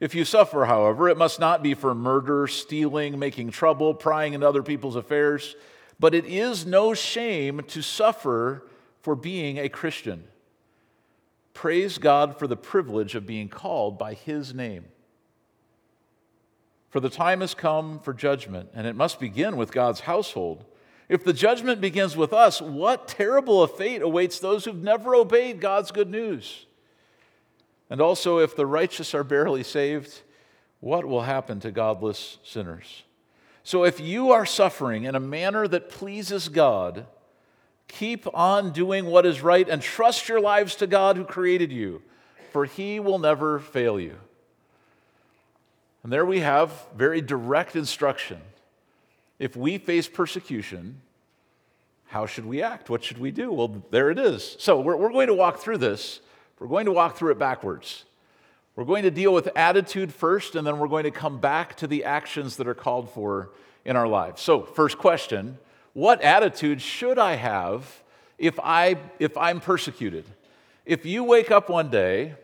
If 0.00 0.14
you 0.14 0.24
suffer, 0.24 0.64
however, 0.64 1.08
it 1.08 1.16
must 1.16 1.38
not 1.38 1.62
be 1.62 1.74
for 1.74 1.94
murder, 1.94 2.46
stealing, 2.46 3.18
making 3.18 3.50
trouble, 3.50 3.94
prying 3.94 4.34
into 4.34 4.48
other 4.48 4.62
people's 4.62 4.96
affairs, 4.96 5.56
but 6.00 6.14
it 6.14 6.26
is 6.26 6.66
no 6.66 6.94
shame 6.94 7.62
to 7.68 7.82
suffer 7.82 8.66
for 9.02 9.14
being 9.14 9.58
a 9.58 9.68
Christian. 9.68 10.24
Praise 11.52 11.98
God 11.98 12.38
for 12.38 12.46
the 12.46 12.56
privilege 12.56 13.14
of 13.14 13.26
being 13.26 13.48
called 13.48 13.98
by 13.98 14.14
His 14.14 14.52
name. 14.52 14.86
For 16.90 17.00
the 17.00 17.10
time 17.10 17.40
has 17.40 17.54
come 17.54 18.00
for 18.00 18.12
judgment, 18.12 18.70
and 18.74 18.86
it 18.86 18.96
must 18.96 19.20
begin 19.20 19.56
with 19.56 19.72
God's 19.72 20.00
household. 20.00 20.64
If 21.08 21.22
the 21.22 21.32
judgment 21.32 21.80
begins 21.80 22.16
with 22.16 22.32
us, 22.32 22.60
what 22.60 23.08
terrible 23.08 23.62
a 23.62 23.68
fate 23.68 24.02
awaits 24.02 24.38
those 24.38 24.64
who've 24.64 24.82
never 24.82 25.14
obeyed 25.14 25.60
God's 25.60 25.90
good 25.90 26.10
news? 26.10 26.66
And 27.90 28.00
also, 28.00 28.38
if 28.38 28.56
the 28.56 28.66
righteous 28.66 29.14
are 29.14 29.24
barely 29.24 29.62
saved, 29.62 30.22
what 30.80 31.04
will 31.04 31.22
happen 31.22 31.60
to 31.60 31.70
godless 31.70 32.38
sinners? 32.42 33.02
So, 33.62 33.84
if 33.84 34.00
you 34.00 34.32
are 34.32 34.46
suffering 34.46 35.04
in 35.04 35.14
a 35.14 35.20
manner 35.20 35.68
that 35.68 35.88
pleases 35.88 36.48
God, 36.48 37.06
keep 37.88 38.26
on 38.34 38.72
doing 38.72 39.06
what 39.06 39.26
is 39.26 39.42
right 39.42 39.68
and 39.68 39.80
trust 39.80 40.28
your 40.28 40.40
lives 40.40 40.76
to 40.76 40.86
God 40.86 41.16
who 41.16 41.24
created 41.24 41.72
you, 41.72 42.02
for 42.52 42.64
he 42.64 43.00
will 43.00 43.18
never 43.18 43.58
fail 43.58 44.00
you. 44.00 44.16
And 46.02 46.12
there 46.12 46.26
we 46.26 46.40
have 46.40 46.86
very 46.96 47.20
direct 47.20 47.76
instruction 47.76 48.40
if 49.38 49.56
we 49.56 49.78
face 49.78 50.08
persecution, 50.08 51.00
how 52.06 52.26
should 52.26 52.46
we 52.46 52.62
act? 52.62 52.88
What 52.88 53.02
should 53.02 53.18
we 53.18 53.30
do? 53.30 53.52
Well, 53.52 53.82
there 53.90 54.10
it 54.10 54.18
is. 54.18 54.56
So 54.58 54.80
we're, 54.80 54.96
we're 54.96 55.10
going 55.10 55.26
to 55.26 55.34
walk 55.34 55.58
through 55.58 55.78
this. 55.78 56.20
We're 56.58 56.68
going 56.68 56.86
to 56.86 56.92
walk 56.92 57.16
through 57.16 57.32
it 57.32 57.38
backwards. 57.38 58.04
We're 58.76 58.84
going 58.84 59.04
to 59.04 59.10
deal 59.10 59.32
with 59.32 59.48
attitude 59.54 60.12
first, 60.12 60.56
and 60.56 60.66
then 60.66 60.78
we're 60.78 60.88
going 60.88 61.04
to 61.04 61.10
come 61.10 61.38
back 61.38 61.76
to 61.76 61.86
the 61.86 62.04
actions 62.04 62.56
that 62.56 62.66
are 62.66 62.74
called 62.74 63.10
for 63.10 63.50
in 63.84 63.96
our 63.96 64.08
lives. 64.08 64.42
So, 64.42 64.62
first 64.62 64.98
question 64.98 65.58
What 65.92 66.22
attitude 66.22 66.80
should 66.80 67.18
I 67.18 67.34
have 67.34 68.02
if, 68.38 68.58
I, 68.60 68.96
if 69.18 69.36
I'm 69.36 69.60
persecuted? 69.60 70.24
If 70.86 71.06
you 71.06 71.24
wake 71.24 71.50
up 71.50 71.70
one 71.70 71.90
day 71.90 72.34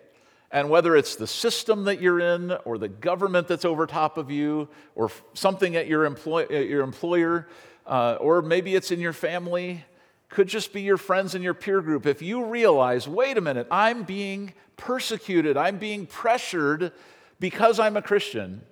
and 0.53 0.71
whether 0.71 0.97
it's 0.97 1.17
the 1.17 1.27
system 1.27 1.85
that 1.85 2.01
you're 2.01 2.19
in, 2.19 2.53
or 2.65 2.77
the 2.77 2.89
government 2.89 3.47
that's 3.47 3.65
over 3.65 3.87
top 3.87 4.19
of 4.19 4.31
you, 4.31 4.69
or 4.97 5.11
something 5.33 5.77
at 5.77 5.87
your, 5.87 6.05
employ- 6.05 6.49
your 6.49 6.83
employer, 6.83 7.47
uh, 7.87 8.17
or 8.21 8.43
maybe 8.43 8.75
it's 8.75 8.91
in 8.91 8.99
your 8.99 9.13
family, 9.13 9.85
could 10.31 10.49
just 10.49 10.73
be 10.73 10.81
your 10.81 10.97
friends 10.97 11.35
and 11.35 11.45
your 11.45 11.55
peer 11.55 11.81
group. 11.81 12.07
If 12.07 12.23
you 12.23 12.45
realize, 12.45 13.07
wait 13.07 13.37
a 13.37 13.41
minute, 13.41 13.67
I'm 13.71 14.05
being 14.05 14.55
persecuted, 14.77 15.57
I'm 15.57 15.79
being 15.79 16.07
pressured 16.07 16.93
because 17.41 17.79
I'm 17.79 17.97
a 17.97 18.03
Christian, 18.03 18.63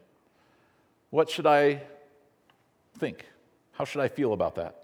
what 1.10 1.28
should 1.28 1.46
I 1.46 1.82
think? 2.98 3.26
How 3.72 3.84
should 3.84 4.00
I 4.00 4.08
feel 4.08 4.32
about 4.32 4.54
that? 4.54 4.82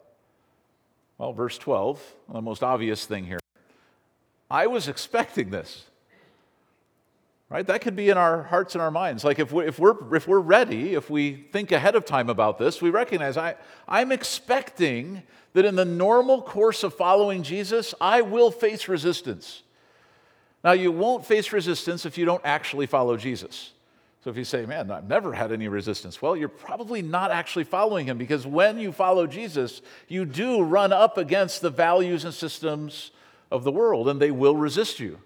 Well, 1.16 1.32
verse 1.32 1.56
12, 1.58 2.02
the 2.32 2.42
most 2.42 2.62
obvious 2.62 3.06
thing 3.06 3.24
here. 3.24 3.40
I 4.50 4.66
was 4.66 4.88
expecting 4.88 5.50
this 5.50 5.84
right? 7.54 7.68
That 7.68 7.82
could 7.82 7.94
be 7.94 8.10
in 8.10 8.18
our 8.18 8.42
hearts 8.42 8.74
and 8.74 8.82
our 8.82 8.90
minds. 8.90 9.22
Like 9.22 9.38
if 9.38 9.52
we're, 9.52 9.64
if 9.64 9.78
we're 9.78 10.16
if 10.16 10.26
we're 10.26 10.40
ready 10.40 10.94
if 10.94 11.08
we 11.08 11.46
think 11.52 11.70
ahead 11.70 11.94
of 11.94 12.04
time 12.04 12.28
about 12.28 12.58
this 12.58 12.82
we 12.82 12.90
recognize 12.90 13.36
I, 13.36 13.54
i'm 13.86 14.10
expecting 14.10 15.22
that 15.52 15.64
in 15.64 15.76
the 15.76 15.84
normal 15.84 16.42
course 16.42 16.82
of 16.82 16.94
following 16.94 17.44
jesus 17.44 17.94
i 18.00 18.20
will 18.22 18.50
face 18.50 18.88
resistance. 18.88 19.62
Now 20.64 20.72
you 20.72 20.90
won't 20.90 21.24
face 21.24 21.52
resistance 21.52 22.04
if 22.04 22.18
you 22.18 22.24
don't 22.24 22.42
actually 22.44 22.86
follow 22.86 23.16
jesus. 23.16 23.70
So 24.24 24.30
if 24.30 24.36
you 24.36 24.44
say 24.44 24.66
man 24.66 24.90
i've 24.90 25.08
never 25.08 25.32
had 25.32 25.52
any 25.52 25.68
resistance 25.68 26.20
well 26.20 26.36
you're 26.36 26.48
probably 26.48 27.02
not 27.02 27.30
actually 27.30 27.64
following 27.64 28.06
him 28.06 28.18
because 28.18 28.44
when 28.44 28.80
you 28.80 28.90
follow 28.90 29.28
jesus 29.28 29.80
you 30.08 30.24
do 30.24 30.62
run 30.62 30.92
up 30.92 31.18
against 31.18 31.60
the 31.60 31.70
values 31.70 32.24
and 32.24 32.34
systems 32.34 33.12
of 33.52 33.62
the 33.62 33.70
world 33.70 34.08
and 34.08 34.20
they 34.20 34.32
will 34.32 34.56
resist 34.56 34.98
you 34.98 35.20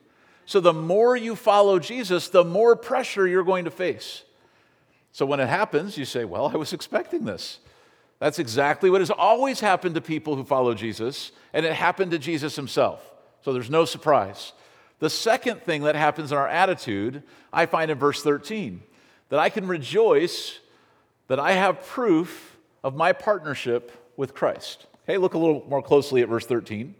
so 0.49 0.61
the 0.61 0.73
more 0.73 1.15
you 1.15 1.37
follow 1.37 1.79
Jesus, 1.79 2.31
the 2.31 2.43
more 2.43 2.75
pressure 2.75 3.29
you're 3.29 3.45
going 3.45 3.67
to 3.67 3.71
face. 3.71 4.23
So 5.13 5.27
when 5.27 5.41
it 5.41 5.47
happens, 5.47 5.99
you 5.99 6.07
say, 6.07 6.25
Well, 6.25 6.47
I 6.47 6.57
was 6.57 6.73
expecting 6.73 7.27
this. 7.27 7.59
That's 8.19 8.39
exactly 8.39 8.89
what 8.89 9.03
has 9.03 9.11
always 9.11 9.61
happened 9.61 9.95
to 9.97 10.01
people 10.01 10.37
who 10.37 10.45
follow 10.45 10.73
Jesus, 10.73 11.33
and 11.53 11.67
it 11.67 11.75
happened 11.75 12.13
to 12.13 12.19
Jesus 12.19 12.57
himself. 12.57 13.05
So 13.43 13.53
there's 13.53 13.69
no 13.69 13.85
surprise. 13.85 14.55
The 15.01 15.11
second 15.11 15.65
thing 15.65 15.83
that 15.83 15.95
happens 15.95 16.33
in 16.33 16.39
our 16.39 16.49
attitude, 16.49 17.25
I 17.53 17.67
find 17.67 17.91
in 17.91 17.99
verse 17.99 18.23
13, 18.23 18.83
that 19.29 19.39
I 19.39 19.51
can 19.51 19.69
rejoice 19.69 20.61
that 21.27 21.39
I 21.39 21.53
have 21.53 21.85
proof 21.85 22.57
of 22.83 22.97
my 22.97 23.13
partnership 23.13 23.93
with 24.17 24.33
Christ. 24.33 24.87
Okay, 25.05 25.19
look 25.19 25.35
a 25.35 25.39
little 25.39 25.67
more 25.69 25.83
closely 25.83 26.23
at 26.23 26.31
verse 26.31 26.47
13. 26.47 26.87
It 26.89 26.97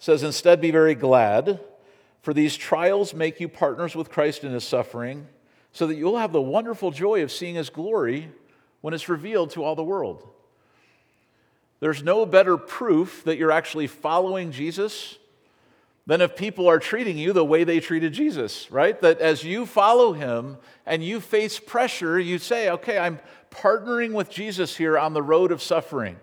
says, 0.00 0.24
Instead, 0.24 0.60
be 0.60 0.72
very 0.72 0.96
glad 0.96 1.60
for 2.24 2.32
these 2.32 2.56
trials 2.56 3.12
make 3.12 3.38
you 3.38 3.50
partners 3.50 3.94
with 3.94 4.10
Christ 4.10 4.44
in 4.44 4.52
his 4.52 4.64
suffering, 4.64 5.28
so 5.72 5.86
that 5.86 5.96
you'll 5.96 6.16
have 6.16 6.32
the 6.32 6.40
wonderful 6.40 6.90
joy 6.90 7.22
of 7.22 7.30
seeing 7.30 7.54
his 7.54 7.68
glory 7.68 8.30
when 8.80 8.94
it's 8.94 9.10
revealed 9.10 9.50
to 9.50 9.62
all 9.62 9.76
the 9.76 9.84
world. 9.84 10.26
There's 11.80 12.02
no 12.02 12.24
better 12.24 12.56
proof 12.56 13.24
that 13.24 13.36
you're 13.36 13.52
actually 13.52 13.88
following 13.88 14.52
Jesus 14.52 15.18
than 16.06 16.22
if 16.22 16.34
people 16.34 16.66
are 16.66 16.78
treating 16.78 17.18
you 17.18 17.34
the 17.34 17.44
way 17.44 17.62
they 17.62 17.78
treated 17.78 18.14
Jesus, 18.14 18.70
right? 18.70 18.98
That 19.02 19.20
as 19.20 19.44
you 19.44 19.66
follow 19.66 20.14
him 20.14 20.56
and 20.86 21.04
you 21.04 21.20
face 21.20 21.60
pressure, 21.60 22.18
you 22.18 22.38
say, 22.38 22.70
okay, 22.70 22.96
I'm 22.96 23.20
partnering 23.50 24.12
with 24.12 24.30
Jesus 24.30 24.74
here 24.74 24.98
on 24.98 25.12
the 25.12 25.22
road 25.22 25.52
of 25.52 25.60
suffering. 25.60 26.16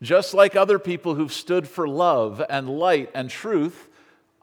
Just 0.00 0.32
like 0.32 0.56
other 0.56 0.78
people 0.78 1.14
who've 1.14 1.30
stood 1.30 1.68
for 1.68 1.86
love 1.86 2.42
and 2.48 2.70
light 2.70 3.10
and 3.14 3.28
truth, 3.28 3.90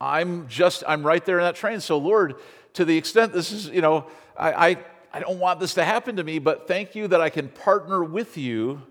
I'm 0.02 0.48
just, 0.48 0.84
I'm 0.88 1.06
right 1.06 1.24
there 1.26 1.40
in 1.40 1.44
that 1.44 1.56
train. 1.56 1.82
So, 1.82 1.98
Lord, 1.98 2.36
to 2.74 2.86
the 2.86 2.98
extent 2.98 3.34
this 3.34 3.52
is, 3.52 3.68
you 3.68 3.82
know, 3.82 4.08
I, 4.38 4.70
I, 4.70 4.78
I 5.14 5.20
don't 5.20 5.40
want 5.40 5.60
this 5.60 5.74
to 5.74 5.84
happen 5.84 6.16
to 6.18 6.24
me, 6.24 6.40
but 6.40 6.68
thank 6.68 6.96
you 6.96 7.08
that 7.08 7.20
I 7.20 7.30
can 7.30 7.50
partner 7.50 8.04
with 8.04 8.38
you 8.38 8.82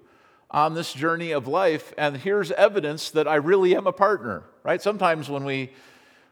on 0.51 0.75
this 0.75 0.93
journey 0.93 1.33
of 1.33 1.47
life. 1.47 1.93
And 1.97 2.17
here's 2.17 2.51
evidence 2.53 3.11
that 3.13 3.29
I 3.29 3.37
really 3.37 3.77
am 3.77 3.87
a 3.87 3.93
partner, 3.93 4.43
right? 4.65 4.83
Sometimes 4.83 5.31
when 5.31 5.45
we, 5.45 5.71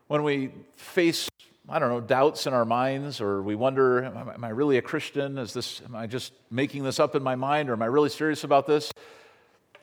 when 0.09 0.23
we 0.23 0.51
face, 0.77 1.29
I 1.69 1.79
don't 1.79 1.89
know, 1.89 2.01
doubts 2.01 2.47
in 2.47 2.53
our 2.53 2.65
minds, 2.65 3.21
or 3.21 3.43
we 3.43 3.55
wonder, 3.55 4.05
am 4.05 4.45
I 4.45 4.49
really 4.51 4.77
a 4.79 4.83
Christian? 4.83 5.39
Is 5.39 5.53
this, 5.53 5.83
am 5.85 5.97
I 5.97 6.07
just 6.07 6.33
making 6.51 6.83
this 6.85 7.01
up 7.01 7.15
in 7.15 7.23
my 7.23 7.35
mind, 7.35 7.71
or 7.71 7.73
am 7.73 7.83
I 7.83 7.87
really 7.87 8.09
serious 8.09 8.45
about 8.45 8.67
this? 8.67 8.93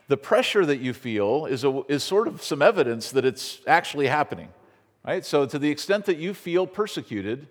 The 0.07 0.17
pressure 0.17 0.65
that 0.65 0.77
you 0.77 0.93
feel 0.93 1.45
is, 1.45 1.63
a, 1.63 1.81
is 1.87 2.03
sort 2.03 2.27
of 2.27 2.43
some 2.43 2.61
evidence 2.61 3.11
that 3.11 3.25
it's 3.25 3.61
actually 3.65 4.07
happening. 4.07 4.49
Right? 5.05 5.25
So, 5.25 5.45
to 5.45 5.59
the 5.59 5.69
extent 5.69 6.05
that 6.05 6.17
you 6.17 6.33
feel 6.33 6.65
persecuted, 6.65 7.47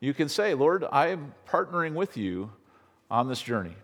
you 0.00 0.14
can 0.14 0.28
say, 0.28 0.54
Lord, 0.54 0.84
I 0.92 1.08
am 1.08 1.34
partnering 1.48 1.94
with 1.94 2.16
you 2.16 2.52
on 3.10 3.28
this 3.28 3.42
journey. 3.42 3.74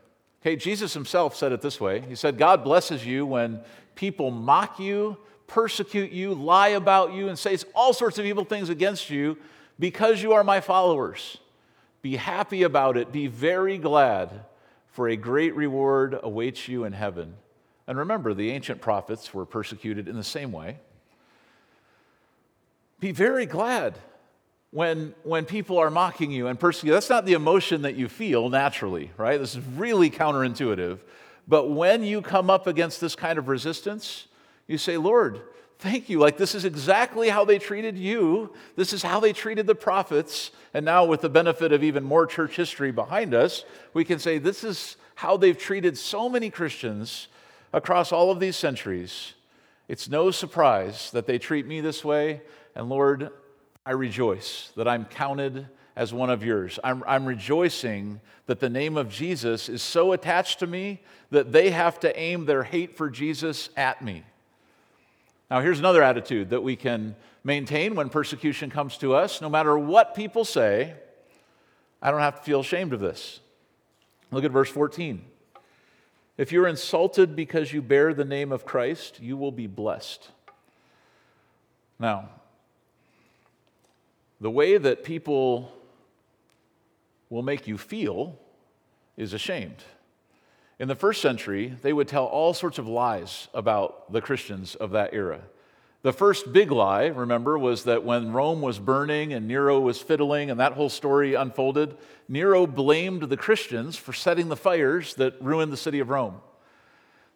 Okay, 0.43 0.57
Jesus 0.57 0.95
himself 0.95 1.37
said 1.37 1.53
it 1.53 1.61
this 1.61 1.81
way 1.81 2.01
He 2.01 2.15
said, 2.15 2.39
God 2.39 2.65
blesses 2.65 3.05
you 3.05 3.27
when 3.27 3.61
people 3.95 4.31
mock 4.31 4.79
you, 4.79 5.17
persecute 5.47 6.13
you, 6.13 6.35
lie 6.35 6.69
about 6.69 7.13
you, 7.13 7.29
and 7.29 7.39
say 7.39 7.59
all 7.75 7.93
sorts 7.93 8.19
of 8.19 8.25
evil 8.25 8.45
things 8.45 8.69
against 8.69 9.11
you 9.11 9.37
because 9.79 10.23
you 10.23 10.33
are 10.33 10.45
my 10.45 10.61
followers. 10.61 11.39
Be 12.03 12.17
happy 12.17 12.63
about 12.63 12.97
it. 12.97 13.13
Be 13.13 13.27
very 13.27 13.77
glad, 13.77 14.45
for 14.89 15.09
a 15.09 15.17
great 15.17 15.55
reward 15.55 16.19
awaits 16.23 16.69
you 16.69 16.85
in 16.85 16.93
heaven. 16.93 17.35
And 17.87 17.99
remember, 17.99 18.33
the 18.33 18.51
ancient 18.51 18.81
prophets 18.81 19.35
were 19.35 19.45
persecuted 19.45 20.09
in 20.09 20.17
the 20.17 20.25
same 20.25 20.53
way. 20.53 20.79
Be 23.01 23.13
very 23.13 23.47
glad 23.47 23.99
when, 24.71 25.15
when 25.23 25.47
people 25.47 25.79
are 25.79 25.91
mocking 25.91 26.31
you 26.31 26.47
and 26.47 26.61
persecuting. 26.61 26.95
That's 26.95 27.11
not 27.11 27.25
the 27.25 27.33
emotion 27.33 27.83
that 27.83 27.97
you 27.97 28.09
feel 28.09 28.49
naturally, 28.51 29.11
right? 29.17 29.41
This 29.41 29.55
is 29.55 29.65
really 29.77 30.11
counterintuitive. 30.11 31.01
But 31.49 31.71
when 31.71 32.05
you 32.05 32.23
come 32.23 32.51
up 32.51 32.67
against 32.67 33.01
this 33.01 33.17
kind 33.17 33.39
of 33.39 33.49
resistance, 33.49 34.27
you 34.69 34.79
say, 34.79 34.97
Lord, 34.99 35.41
thank 35.79 36.09
you. 36.09 36.19
Like, 36.19 36.37
this 36.37 36.55
is 36.55 36.65
exactly 36.65 37.31
how 37.31 37.45
they 37.45 37.59
treated 37.59 37.97
you. 37.97 38.55
This 38.77 38.93
is 38.93 39.03
how 39.03 39.19
they 39.19 39.33
treated 39.33 39.67
the 39.67 39.75
prophets. 39.75 40.51
And 40.75 40.85
now, 40.85 41.05
with 41.07 41.23
the 41.23 41.31
benefit 41.31 41.73
of 41.73 41.83
even 41.83 42.05
more 42.05 42.27
church 42.27 42.55
history 42.55 42.93
behind 42.93 43.35
us, 43.35 43.65
we 43.95 44.05
can 44.05 44.19
say, 44.19 44.39
this 44.39 44.63
is 44.63 44.97
how 45.17 45.37
they've 45.37 45.59
treated 45.59 45.99
so 45.99 46.29
many 46.29 46.51
Christians 46.51 47.29
across 47.73 48.13
all 48.13 48.31
of 48.31 48.41
these 48.41 48.57
centuries. 48.57 49.33
It's 49.89 50.09
no 50.09 50.31
surprise 50.31 51.11
that 51.11 51.27
they 51.27 51.39
treat 51.39 51.67
me 51.67 51.81
this 51.81 52.05
way. 52.05 52.43
And 52.75 52.89
Lord, 52.89 53.31
I 53.85 53.93
rejoice 53.93 54.73
that 54.77 54.87
I'm 54.87 55.05
counted 55.05 55.69
as 55.97 56.13
one 56.13 56.31
of 56.31 56.45
yours. 56.45 56.79
I'm, 56.85 57.03
I'm 57.07 57.27
rejoicing 57.27 58.21
that 58.47 58.61
the 58.61 58.71
name 58.71 58.97
of 58.97 59.09
Jesus 59.09 59.69
is 59.69 59.83
so 59.83 60.13
attached 60.13 60.59
to 60.61 60.67
me 60.67 61.03
that 61.31 61.53
they 61.53 61.71
have 61.71 62.01
to 62.01 62.19
aim 62.19 62.47
their 62.47 62.63
hate 62.63 62.97
for 62.97 63.11
Jesus 63.11 63.71
at 63.77 64.03
me. 64.03 64.25
Now, 65.51 65.61
here's 65.61 65.81
another 65.81 66.03
attitude 66.03 66.51
that 66.51 66.63
we 66.63 66.77
can 66.77 67.17
maintain 67.43 67.95
when 67.95 68.09
persecution 68.09 68.71
comes 68.71 68.97
to 68.99 69.15
us. 69.15 69.41
No 69.41 69.49
matter 69.49 69.77
what 69.77 70.15
people 70.15 70.45
say, 70.45 70.95
I 72.01 72.11
don't 72.11 72.21
have 72.21 72.37
to 72.37 72.43
feel 72.43 72.61
ashamed 72.61 72.93
of 72.93 73.01
this. 73.01 73.41
Look 74.31 74.45
at 74.45 74.53
verse 74.53 74.71
14. 74.71 75.25
If 76.39 76.53
you're 76.53 76.69
insulted 76.69 77.37
because 77.37 77.73
you 77.73 77.83
bear 77.83 78.15
the 78.15 78.25
name 78.25 78.53
of 78.53 78.65
Christ, 78.65 79.21
you 79.21 79.37
will 79.37 79.53
be 79.53 79.67
blessed. 79.67 80.31
Now, 81.99 82.31
the 84.41 84.51
way 84.51 84.79
that 84.79 85.05
people 85.05 85.73
will 87.29 87.43
make 87.43 87.67
you 87.67 87.77
feel 87.77 88.39
is 89.17 89.33
ashamed. 89.33 89.83
In 90.79 90.89
the 90.89 90.95
first 90.95 91.21
century, 91.21 91.75
they 91.83 91.93
would 91.93 92.09
tell 92.09 92.25
all 92.25 92.55
sorts 92.55 92.79
of 92.79 92.89
lies 92.89 93.49
about 93.53 94.11
the 94.13 94.23
Christians 94.23 94.75
of 94.75 94.93
that 94.93 95.13
era. 95.13 95.43
The 96.03 96.13
first 96.15 96.55
big 96.55 96.71
lie, 96.71 97.07
remember, 97.07 97.59
was 97.59 97.85
that 97.85 98.05
when 98.05 98.33
Rome 98.33 98.63
was 98.63 98.79
burning 98.79 99.35
and 99.35 99.47
Nero 99.47 99.79
was 99.79 100.01
fiddling 100.01 100.51
and 100.51 100.59
that 100.59 100.73
whole 100.73 100.89
story 100.89 101.35
unfolded, 101.35 101.95
Nero 102.27 102.67
blamed 102.67 103.25
the 103.25 103.37
Christians 103.37 103.99
for 103.99 104.15
setting 104.15 104.49
the 104.49 104.57
fires 104.57 105.15
that 105.17 105.41
ruined 105.43 105.71
the 105.71 105.77
city 105.77 106.01
of 106.01 106.09
Rome. 106.09 106.41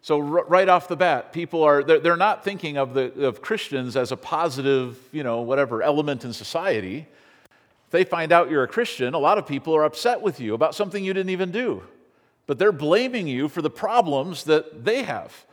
So, 0.05 0.21
r- 0.21 0.45
right 0.45 0.69
off 0.69 0.87
the 0.87 0.95
bat, 0.95 1.33
people 1.33 1.63
are, 1.63 1.83
they're, 1.83 1.99
they're 1.99 2.15
not 2.15 2.43
thinking 2.43 2.77
of, 2.77 2.93
the, 2.93 3.25
of 3.25 3.41
Christians 3.41 3.97
as 3.97 4.11
a 4.11 4.15
positive, 4.15 4.99
you 5.11 5.23
know, 5.23 5.41
whatever 5.41 5.81
element 5.81 6.23
in 6.23 6.31
society. 6.31 7.07
If 7.87 7.89
they 7.89 8.03
find 8.03 8.31
out 8.31 8.51
you're 8.51 8.61
a 8.61 8.67
Christian, 8.67 9.15
a 9.15 9.17
lot 9.17 9.39
of 9.39 9.47
people 9.47 9.75
are 9.75 9.83
upset 9.83 10.21
with 10.21 10.39
you 10.39 10.53
about 10.53 10.75
something 10.75 11.03
you 11.03 11.11
didn't 11.11 11.31
even 11.31 11.49
do. 11.49 11.81
But 12.45 12.59
they're 12.59 12.71
blaming 12.71 13.27
you 13.27 13.49
for 13.49 13.63
the 13.63 13.71
problems 13.71 14.43
that 14.43 14.85
they 14.85 15.01
have. 15.01 15.43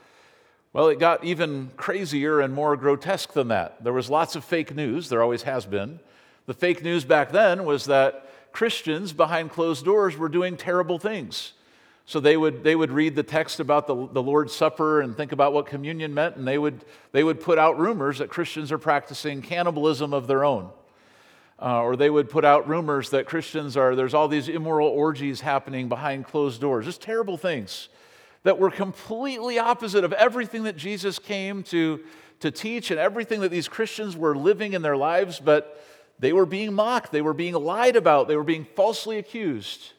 Well, 0.75 0.89
it 0.89 0.99
got 0.99 1.25
even 1.25 1.71
crazier 1.79 2.39
and 2.39 2.53
more 2.53 2.77
grotesque 2.77 3.33
than 3.33 3.49
that. 3.49 3.83
There 3.83 3.95
was 3.95 4.11
lots 4.11 4.37
of 4.37 4.45
fake 4.45 4.75
news, 4.75 5.09
there 5.09 5.23
always 5.23 5.45
has 5.45 5.65
been. 5.65 5.99
The 6.45 6.53
fake 6.53 6.83
news 6.83 7.07
back 7.07 7.33
then 7.33 7.65
was 7.65 7.87
that 7.87 8.31
Christians 8.53 9.15
behind 9.15 9.49
closed 9.49 9.87
doors 9.87 10.19
were 10.19 10.29
doing 10.29 10.59
terrible 10.59 10.99
things. 10.99 11.55
So 12.07 12.21
they 12.21 12.37
would, 12.37 12.65
they 12.65 12.75
would 12.75 12.91
read 12.91 13.15
the 13.15 13.23
text 13.23 13.61
about 13.61 13.87
the, 13.87 13.95
the 13.95 14.23
Lord's 14.23 14.53
Supper 14.53 15.01
and 15.01 15.17
think 15.17 15.33
about 15.33 15.53
what 15.53 15.67
communion 15.67 16.13
meant, 16.13 16.37
and 16.37 16.47
they 16.47 16.59
would, 16.59 16.85
they 17.13 17.23
would 17.23 17.41
put 17.41 17.59
out 17.59 17.79
rumors 17.79 18.19
that 18.19 18.29
Christians 18.29 18.73
are 18.73 18.79
practicing 18.79 19.41
cannibalism 19.41 20.13
of 20.13 20.27
their 20.27 20.45
own. 20.45 20.71
Uh, 21.61 21.81
or 21.83 21.95
they 21.95 22.11
would 22.11 22.29
put 22.29 22.45
out 22.45 22.69
rumors 22.69 23.11
that 23.11 23.25
Christians 23.25 23.77
are, 23.77 23.95
there's 23.95 24.15
all 24.15 24.27
these 24.27 24.49
immoral 24.49 24.89
orgies 24.89 25.41
happening 25.41 25.89
behind 25.89 26.25
closed 26.25 26.61
doors, 26.61 26.87
just 26.87 27.01
terrible 27.01 27.37
things 27.37 27.89
that 28.43 28.59
were 28.59 28.71
completely 28.71 29.61
opposite 29.61 30.03
of 30.03 30.13
everything 30.15 30.65
that 30.65 30.77
Jesus 30.77 31.21
came 31.21 31.63
to, 31.63 32.01
to 32.41 32.51
teach 32.51 32.91
and 32.91 32.99
everything 32.99 33.41
that 33.43 33.53
these 33.53 33.69
Christians 33.69 34.17
were 34.17 34.37
living 34.37 34.73
in 34.73 34.83
their 34.83 34.97
lives, 34.97 35.39
but 35.39 35.81
they 36.19 36.33
were 36.33 36.47
being 36.47 36.73
mocked, 36.73 37.13
they 37.13 37.23
were 37.23 37.33
being 37.35 37.55
lied 37.55 37.95
about, 37.95 38.27
they 38.27 38.37
were 38.37 38.43
being 38.43 38.67
falsely 38.75 39.19
accused, 39.19 39.93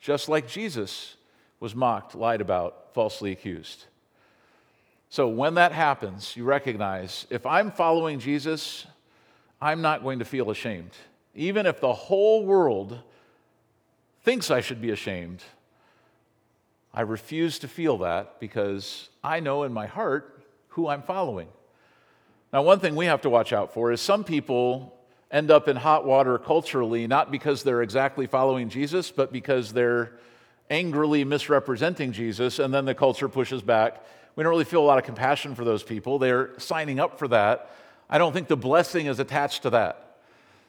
just 0.00 0.30
like 0.30 0.48
Jesus 0.48 1.16
was 1.60 1.74
mocked, 1.74 2.14
lied 2.14 2.40
about, 2.40 2.94
falsely 2.94 3.32
accused. 3.32 3.84
So 5.08 5.28
when 5.28 5.54
that 5.54 5.72
happens, 5.72 6.36
you 6.36 6.44
recognize 6.44 7.26
if 7.30 7.46
I'm 7.46 7.70
following 7.70 8.18
Jesus, 8.18 8.86
I'm 9.60 9.80
not 9.80 10.02
going 10.02 10.18
to 10.18 10.24
feel 10.24 10.50
ashamed. 10.50 10.90
Even 11.34 11.66
if 11.66 11.80
the 11.80 11.92
whole 11.92 12.44
world 12.44 12.98
thinks 14.22 14.50
I 14.50 14.60
should 14.60 14.80
be 14.80 14.90
ashamed, 14.90 15.42
I 16.92 17.02
refuse 17.02 17.58
to 17.60 17.68
feel 17.68 17.98
that 17.98 18.40
because 18.40 19.08
I 19.22 19.40
know 19.40 19.62
in 19.62 19.72
my 19.72 19.86
heart 19.86 20.44
who 20.68 20.88
I'm 20.88 21.02
following. 21.02 21.48
Now, 22.52 22.62
one 22.62 22.80
thing 22.80 22.96
we 22.96 23.06
have 23.06 23.20
to 23.22 23.30
watch 23.30 23.52
out 23.52 23.74
for 23.74 23.92
is 23.92 24.00
some 24.00 24.24
people 24.24 24.94
end 25.30 25.50
up 25.50 25.68
in 25.68 25.76
hot 25.76 26.06
water 26.06 26.38
culturally, 26.38 27.06
not 27.06 27.30
because 27.30 27.62
they're 27.62 27.82
exactly 27.82 28.26
following 28.26 28.68
Jesus, 28.68 29.10
but 29.10 29.32
because 29.32 29.72
they're 29.72 30.12
angrily 30.70 31.24
misrepresenting 31.24 32.12
Jesus, 32.12 32.58
and 32.58 32.72
then 32.72 32.84
the 32.84 32.94
culture 32.94 33.28
pushes 33.28 33.62
back. 33.62 34.04
We 34.34 34.42
don't 34.42 34.50
really 34.50 34.64
feel 34.64 34.82
a 34.82 34.86
lot 34.86 34.98
of 34.98 35.04
compassion 35.04 35.54
for 35.54 35.64
those 35.64 35.82
people. 35.82 36.18
They're 36.18 36.58
signing 36.58 37.00
up 37.00 37.18
for 37.18 37.28
that. 37.28 37.70
I 38.08 38.18
don't 38.18 38.32
think 38.32 38.48
the 38.48 38.56
blessing 38.56 39.06
is 39.06 39.18
attached 39.18 39.62
to 39.62 39.70
that. 39.70 40.18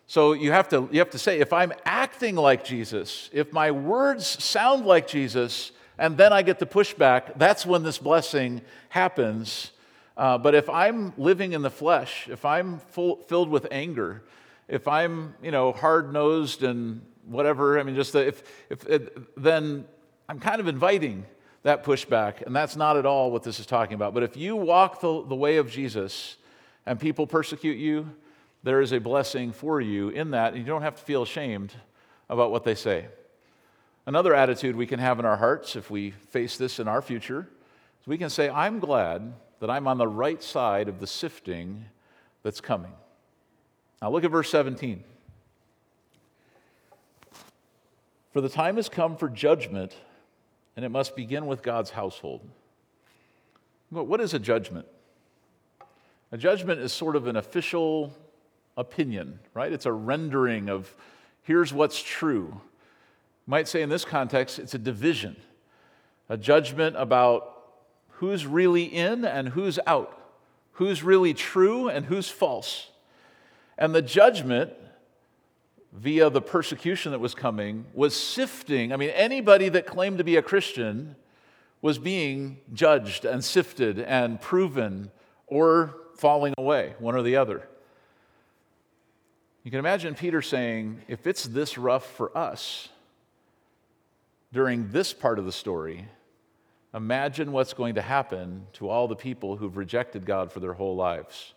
So 0.07 0.31
you 0.33 0.53
have 0.53 0.69
to, 0.69 0.87
you 0.91 0.99
have 0.99 1.09
to 1.09 1.19
say, 1.19 1.39
if 1.39 1.51
I'm 1.51 1.73
acting 1.83 2.35
like 2.35 2.63
Jesus, 2.63 3.29
if 3.33 3.51
my 3.51 3.71
words 3.71 4.25
sound 4.25 4.85
like 4.85 5.05
Jesus, 5.07 5.71
and 5.97 6.15
then 6.15 6.31
I 6.31 6.43
get 6.43 6.59
the 6.59 6.65
pushback, 6.65 7.37
that's 7.37 7.65
when 7.65 7.83
this 7.83 7.97
blessing 7.97 8.61
happens. 8.89 9.71
Uh, 10.15 10.37
but 10.37 10.55
if 10.55 10.69
I'm 10.69 11.13
living 11.17 11.51
in 11.51 11.61
the 11.61 11.69
flesh, 11.69 12.27
if 12.29 12.45
I'm 12.45 12.79
full, 12.79 13.17
filled 13.27 13.49
with 13.49 13.67
anger, 13.69 14.23
if 14.67 14.87
I'm, 14.87 15.35
you 15.43 15.51
know, 15.51 15.73
hard 15.73 16.13
nosed 16.13 16.63
and 16.63 17.01
whatever, 17.27 17.79
I 17.79 17.83
mean, 17.83 17.95
just 17.95 18.15
if, 18.15 18.43
if 18.69 18.85
it, 18.87 19.41
then 19.41 19.85
I'm 20.29 20.39
kind 20.39 20.59
of 20.59 20.67
inviting 20.67 21.25
that 21.63 21.83
pushback, 21.83 22.41
and 22.43 22.55
that's 22.55 22.75
not 22.75 22.97
at 22.97 23.05
all 23.05 23.31
what 23.31 23.43
this 23.43 23.59
is 23.59 23.65
talking 23.65 23.95
about. 23.95 24.13
But 24.13 24.23
if 24.23 24.37
you 24.37 24.55
walk 24.55 25.01
the, 25.01 25.25
the 25.25 25.35
way 25.35 25.57
of 25.57 25.69
Jesus 25.69 26.37
and 26.85 26.99
people 26.99 27.27
persecute 27.27 27.77
you, 27.77 28.09
there 28.63 28.81
is 28.81 28.93
a 28.93 28.99
blessing 28.99 29.51
for 29.51 29.81
you 29.81 30.09
in 30.09 30.31
that, 30.31 30.53
and 30.53 30.61
you 30.61 30.67
don't 30.67 30.81
have 30.81 30.95
to 30.95 31.01
feel 31.01 31.23
ashamed 31.23 31.73
about 32.29 32.51
what 32.51 32.63
they 32.63 32.75
say. 32.75 33.07
Another 34.05 34.33
attitude 34.33 34.75
we 34.75 34.87
can 34.87 34.99
have 34.99 35.19
in 35.19 35.25
our 35.25 35.35
hearts 35.35 35.75
if 35.75 35.91
we 35.91 36.11
face 36.11 36.57
this 36.57 36.79
in 36.79 36.87
our 36.87 37.01
future 37.01 37.49
is 38.01 38.07
we 38.07 38.17
can 38.17 38.29
say, 38.29 38.49
I'm 38.49 38.79
glad 38.79 39.33
that 39.59 39.69
I'm 39.69 39.87
on 39.87 39.97
the 39.97 40.07
right 40.07 40.41
side 40.41 40.87
of 40.87 40.99
the 40.99 41.07
sifting 41.07 41.85
that's 42.43 42.61
coming. 42.61 42.93
Now 44.01 44.11
look 44.11 44.23
at 44.23 44.31
verse 44.31 44.49
17. 44.49 45.03
For 48.37 48.41
the 48.41 48.49
time 48.49 48.75
has 48.75 48.87
come 48.87 49.17
for 49.17 49.29
judgment, 49.29 49.95
and 50.75 50.85
it 50.85 50.89
must 50.89 51.15
begin 51.15 51.47
with 51.47 51.63
God's 51.63 51.89
household. 51.89 52.47
But 53.91 54.03
What 54.03 54.21
is 54.21 54.35
a 54.35 54.37
judgment? 54.37 54.85
A 56.31 56.37
judgment 56.37 56.79
is 56.79 56.93
sort 56.93 57.15
of 57.15 57.25
an 57.25 57.35
official 57.35 58.13
opinion, 58.77 59.39
right? 59.55 59.73
It's 59.73 59.87
a 59.87 59.91
rendering 59.91 60.69
of 60.69 60.95
here's 61.41 61.73
what's 61.73 61.99
true 61.99 62.61
might 63.47 63.67
say 63.67 63.81
in 63.81 63.89
this 63.89 64.05
context, 64.05 64.59
it's 64.59 64.75
a 64.75 64.77
division, 64.77 65.35
a 66.29 66.37
judgment 66.37 66.95
about 66.95 67.71
who's 68.19 68.45
really 68.45 68.83
in 68.83 69.25
and 69.25 69.49
who's 69.49 69.79
out, 69.87 70.15
who's 70.73 71.01
really 71.01 71.33
true 71.33 71.89
and 71.89 72.05
who's 72.05 72.29
false. 72.29 72.91
And 73.79 73.95
the 73.95 74.03
judgment 74.03 74.73
via 75.97 76.29
the 76.29 76.41
persecution 76.41 77.11
that 77.11 77.19
was 77.19 77.33
coming 77.33 77.85
was 77.93 78.15
sifting. 78.15 78.93
I 78.93 78.97
mean, 78.97 79.09
anybody 79.09 79.67
that 79.69 79.87
claimed 79.87 80.19
to 80.19 80.23
be 80.23 80.35
a 80.35 80.43
Christian 80.43 81.15
was 81.81 81.97
being 81.97 82.59
judged 82.71 83.25
and 83.25 83.43
sifted 83.43 83.99
and 83.99 84.39
proven 84.39 85.09
or 85.47 85.95
falling 86.15 86.53
away, 86.57 86.93
one 86.99 87.15
or 87.15 87.23
the 87.23 87.35
other. 87.35 87.67
You 89.63 89.71
can 89.71 89.79
imagine 89.79 90.13
Peter 90.13 90.41
saying, 90.41 91.01
if 91.07 91.25
it's 91.25 91.43
this 91.43 91.77
rough 91.77 92.05
for 92.15 92.35
us, 92.37 92.89
during 94.53 94.91
this 94.91 95.13
part 95.13 95.39
of 95.39 95.45
the 95.45 95.51
story, 95.51 96.07
imagine 96.93 97.51
what's 97.51 97.73
going 97.73 97.95
to 97.95 98.01
happen 98.01 98.67
to 98.73 98.87
all 98.87 99.07
the 99.07 99.15
people 99.15 99.57
who've 99.57 99.75
rejected 99.75 100.25
God 100.25 100.51
for 100.51 100.59
their 100.59 100.73
whole 100.73 100.95
lives. 100.95 101.53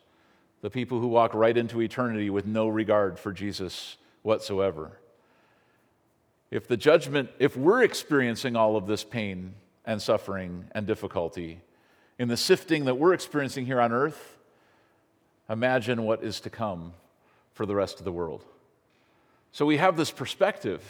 The 0.62 0.70
people 0.70 0.98
who 0.98 1.09
walk 1.09 1.35
right 1.35 1.57
into 1.57 1.81
eternity 1.81 2.31
with 2.31 2.46
no 2.46 2.68
regard 2.68 3.18
for 3.18 3.33
Jesus 3.33 3.96
whatsoever. 4.22 4.98
If 6.50 6.66
the 6.66 6.76
judgment, 6.76 7.30
if 7.38 7.56
we're 7.56 7.83
experiencing 7.83 8.56
all 8.56 8.76
of 8.76 8.87
this 8.87 9.04
pain 9.04 9.54
and 9.85 10.02
suffering 10.02 10.64
and 10.72 10.87
difficulty 10.87 11.61
in 12.18 12.28
the 12.28 12.37
sifting 12.37 12.85
that 12.87 12.96
we're 12.96 13.14
experiencing 13.14 13.66
here 13.66 13.80
on 13.80 13.92
earth, 13.92 14.38
imagine 15.48 16.02
what 16.02 16.22
is 16.22 16.40
to 16.40 16.50
come 16.50 16.92
for 17.52 17.66
the 17.66 17.74
rest 17.74 17.98
of 17.98 18.04
the 18.04 18.12
world. 18.12 18.44
So 19.52 19.64
we 19.66 19.78
have 19.78 19.96
this 19.96 20.11
perspective 20.11 20.83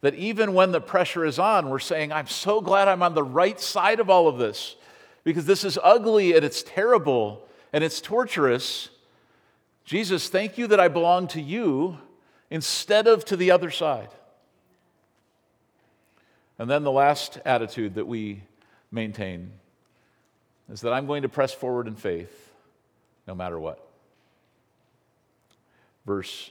that 0.00 0.14
even 0.14 0.54
when 0.54 0.72
the 0.72 0.80
pressure 0.80 1.24
is 1.24 1.38
on, 1.38 1.70
we're 1.70 1.78
saying, 1.78 2.12
I'm 2.12 2.26
so 2.26 2.60
glad 2.60 2.88
I'm 2.88 3.02
on 3.02 3.14
the 3.14 3.22
right 3.22 3.58
side 3.60 4.00
of 4.00 4.10
all 4.10 4.28
of 4.28 4.38
this 4.38 4.76
because 5.24 5.46
this 5.46 5.64
is 5.64 5.78
ugly 5.82 6.34
and 6.34 6.44
it's 6.44 6.62
terrible 6.62 7.46
and 7.72 7.84
it's 7.84 8.00
torturous. 8.00 8.90
Jesus, 9.84 10.28
thank 10.28 10.58
you 10.58 10.66
that 10.66 10.80
I 10.80 10.88
belong 10.88 11.28
to 11.28 11.40
you 11.40 11.98
instead 12.52 13.06
of 13.06 13.24
to 13.24 13.34
the 13.34 13.50
other 13.50 13.70
side. 13.70 14.10
And 16.58 16.70
then 16.70 16.84
the 16.84 16.92
last 16.92 17.38
attitude 17.46 17.94
that 17.94 18.06
we 18.06 18.42
maintain 18.90 19.52
is 20.70 20.82
that 20.82 20.92
I'm 20.92 21.06
going 21.06 21.22
to 21.22 21.30
press 21.30 21.54
forward 21.54 21.88
in 21.88 21.96
faith 21.96 22.52
no 23.26 23.34
matter 23.34 23.58
what. 23.58 23.82
Verse 26.04 26.50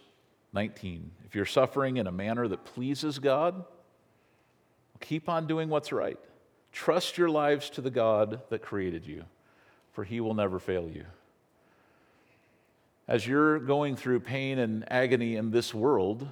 19. 0.54 1.12
If 1.28 1.36
you're 1.36 1.46
suffering 1.46 1.98
in 1.98 2.08
a 2.08 2.12
manner 2.12 2.48
that 2.48 2.66
pleases 2.66 3.20
God, 3.20 3.64
keep 5.02 5.30
on 5.30 5.46
doing 5.46 5.70
what's 5.70 5.92
right. 5.92 6.18
Trust 6.72 7.20
your 7.20 7.30
lives 7.30 7.70
to 7.72 7.82
the 7.82 7.92
God 7.92 8.42
that 8.50 8.64
created 8.64 9.06
you, 9.06 9.24
for 9.92 10.04
he 10.04 10.20
will 10.20 10.34
never 10.34 10.58
fail 10.58 10.90
you. 10.90 11.06
As 13.08 13.26
you're 13.26 13.60
going 13.60 13.96
through 13.96 14.22
pain 14.22 14.60
and 14.60 14.90
agony 14.92 15.36
in 15.36 15.52
this 15.52 15.74
world, 15.74 16.28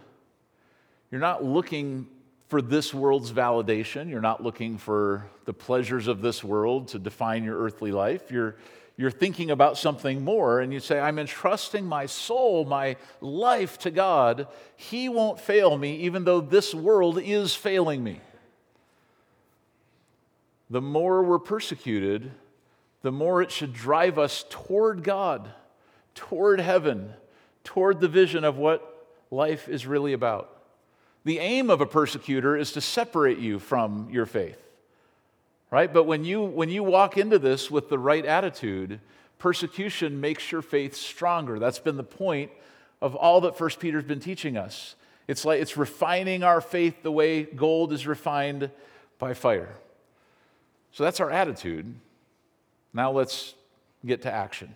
you're 1.11 1.21
not 1.21 1.43
looking 1.43 2.07
for 2.47 2.61
this 2.61 2.93
world's 2.93 3.31
validation. 3.31 4.09
You're 4.09 4.21
not 4.21 4.43
looking 4.43 4.77
for 4.77 5.27
the 5.45 5.53
pleasures 5.53 6.07
of 6.07 6.21
this 6.21 6.43
world 6.43 6.89
to 6.89 6.99
define 6.99 7.43
your 7.43 7.59
earthly 7.59 7.91
life. 7.91 8.31
You're, 8.31 8.55
you're 8.97 9.11
thinking 9.11 9.51
about 9.51 9.77
something 9.77 10.23
more, 10.23 10.59
and 10.59 10.73
you 10.73 10.79
say, 10.79 10.99
I'm 10.99 11.19
entrusting 11.19 11.85
my 11.85 12.05
soul, 12.05 12.65
my 12.65 12.97
life 13.21 13.77
to 13.79 13.91
God. 13.91 14.47
He 14.75 15.09
won't 15.09 15.39
fail 15.39 15.77
me, 15.77 15.97
even 15.97 16.23
though 16.23 16.41
this 16.41 16.73
world 16.73 17.19
is 17.19 17.55
failing 17.55 18.03
me. 18.03 18.19
The 20.69 20.81
more 20.81 21.23
we're 21.23 21.39
persecuted, 21.39 22.31
the 23.01 23.11
more 23.11 23.41
it 23.41 23.51
should 23.51 23.73
drive 23.73 24.19
us 24.19 24.45
toward 24.49 25.03
God, 25.03 25.49
toward 26.19 26.59
heaven, 26.59 27.13
toward 27.63 28.01
the 28.01 28.09
vision 28.09 28.43
of 28.43 28.57
what 28.57 29.07
life 29.31 29.69
is 29.69 29.87
really 29.87 30.11
about. 30.11 30.53
The 31.23 31.39
aim 31.39 31.69
of 31.69 31.79
a 31.79 31.85
persecutor 31.85 32.57
is 32.57 32.73
to 32.73 32.81
separate 32.81 33.39
you 33.39 33.57
from 33.57 34.09
your 34.11 34.25
faith. 34.25 34.61
Right? 35.71 35.91
But 35.91 36.03
when 36.03 36.25
you 36.25 36.43
when 36.43 36.67
you 36.67 36.83
walk 36.83 37.17
into 37.17 37.39
this 37.39 37.71
with 37.71 37.87
the 37.87 37.97
right 37.97 38.25
attitude, 38.25 38.99
persecution 39.37 40.19
makes 40.19 40.51
your 40.51 40.61
faith 40.61 40.93
stronger. 40.93 41.57
That's 41.57 41.79
been 41.79 41.95
the 41.95 42.03
point 42.03 42.51
of 43.01 43.15
all 43.15 43.41
that 43.41 43.57
First 43.57 43.79
Peter's 43.79 44.03
been 44.03 44.19
teaching 44.19 44.57
us. 44.57 44.95
It's 45.27 45.45
like 45.45 45.61
it's 45.61 45.77
refining 45.77 46.43
our 46.43 46.59
faith 46.59 47.01
the 47.01 47.11
way 47.13 47.43
gold 47.43 47.93
is 47.93 48.05
refined 48.05 48.71
by 49.19 49.33
fire. 49.33 49.75
So 50.91 51.05
that's 51.05 51.21
our 51.21 51.31
attitude. 51.31 51.95
Now 52.93 53.11
let's 53.11 53.53
get 54.05 54.23
to 54.23 54.33
action. 54.33 54.75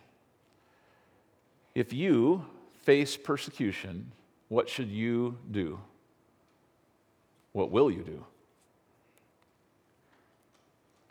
If 1.75 1.93
you 1.93 2.45
face 2.83 3.17
persecution, 3.17 4.11
what 4.49 4.69
should 4.69 4.89
you 4.89 5.37
do? 5.49 5.79
What 7.53 7.71
will 7.71 7.89
you 7.89 8.03
do? 8.03 8.25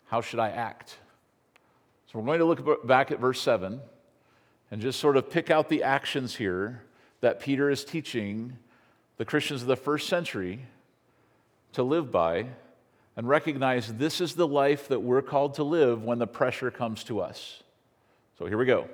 How 0.07 0.21
should 0.21 0.39
I 0.39 0.49
act? 0.49 0.97
So 2.11 2.19
we're 2.19 2.25
going 2.25 2.39
to 2.39 2.45
look 2.45 2.87
back 2.87 3.11
at 3.11 3.19
verse 3.19 3.41
7 3.41 3.81
and 4.71 4.81
just 4.81 4.99
sort 4.99 5.17
of 5.17 5.29
pick 5.29 5.49
out 5.49 5.69
the 5.69 5.83
actions 5.83 6.35
here 6.35 6.83
that 7.21 7.39
Peter 7.39 7.69
is 7.69 7.83
teaching 7.83 8.57
the 9.17 9.25
Christians 9.25 9.61
of 9.61 9.67
the 9.67 9.75
first 9.75 10.07
century 10.07 10.65
to 11.73 11.83
live 11.83 12.11
by 12.11 12.45
and 13.15 13.27
recognize 13.27 13.93
this 13.93 14.21
is 14.21 14.35
the 14.35 14.47
life 14.47 14.87
that 14.87 14.99
we're 15.01 15.21
called 15.21 15.55
to 15.55 15.63
live 15.63 16.03
when 16.03 16.19
the 16.19 16.27
pressure 16.27 16.71
comes 16.71 17.03
to 17.05 17.19
us. 17.19 17.63
So 18.37 18.45
here 18.45 18.57
we 18.57 18.65
go. 18.65 18.87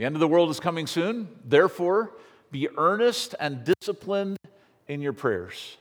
The 0.00 0.06
end 0.06 0.16
of 0.16 0.20
the 0.20 0.28
world 0.28 0.48
is 0.48 0.58
coming 0.58 0.86
soon. 0.86 1.28
Therefore, 1.44 2.10
be 2.50 2.70
earnest 2.78 3.34
and 3.38 3.64
disciplined 3.64 4.38
in 4.88 5.02
your 5.02 5.12
prayers. 5.12 5.76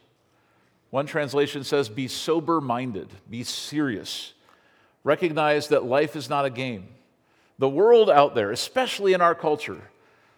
One 0.90 1.06
translation 1.06 1.64
says, 1.64 1.88
be 1.88 2.10
sober 2.10 2.60
minded, 2.60 3.08
be 3.30 3.46
serious. 3.46 4.34
Recognize 5.06 5.70
that 5.70 5.86
life 5.86 6.18
is 6.18 6.30
not 6.30 6.44
a 6.44 6.50
game. 6.50 6.90
The 7.60 7.70
world 7.70 8.10
out 8.10 8.36
there, 8.36 8.52
especially 8.52 9.14
in 9.14 9.22
our 9.22 9.34
culture, 9.34 9.80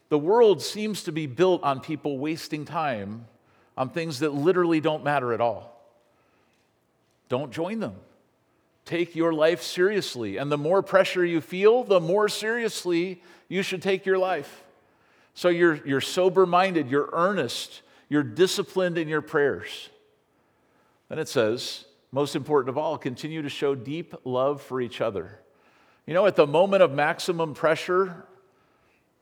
the 0.09 0.19
world 0.19 0.61
seems 0.61 1.01
to 1.05 1.11
be 1.11 1.25
built 1.25 1.63
on 1.63 1.79
people 1.79 2.19
wasting 2.19 2.65
time 2.65 3.25
on 3.75 3.89
things 3.89 4.19
that 4.19 4.31
literally 4.31 4.79
don't 4.79 5.03
matter 5.03 5.33
at 5.33 5.41
all. 5.41 5.81
Don't 7.29 7.51
join 7.51 7.79
them. 7.79 7.95
Take 8.85 9.15
your 9.15 9.33
life 9.33 9.61
seriously. 9.61 10.37
And 10.37 10.51
the 10.51 10.57
more 10.57 10.81
pressure 10.81 11.23
you 11.23 11.41
feel, 11.41 11.83
the 11.83 11.99
more 11.99 12.27
seriously 12.27 13.21
you 13.47 13.63
should 13.63 13.81
take 13.81 14.05
your 14.05 14.17
life. 14.17 14.63
So 15.33 15.49
you're, 15.49 15.85
you're 15.85 16.01
sober 16.01 16.45
minded, 16.45 16.89
you're 16.89 17.09
earnest, 17.13 17.81
you're 18.09 18.23
disciplined 18.23 18.97
in 18.97 19.07
your 19.07 19.21
prayers. 19.21 19.89
Then 21.09 21.19
it 21.19 21.29
says, 21.29 21.85
most 22.11 22.35
important 22.35 22.69
of 22.69 22.77
all, 22.77 22.97
continue 22.97 23.41
to 23.41 23.49
show 23.49 23.75
deep 23.75 24.13
love 24.25 24.61
for 24.61 24.81
each 24.81 24.99
other. 24.99 25.39
You 26.05 26.13
know, 26.13 26.25
at 26.25 26.35
the 26.35 26.47
moment 26.47 26.83
of 26.83 26.91
maximum 26.91 27.53
pressure, 27.53 28.25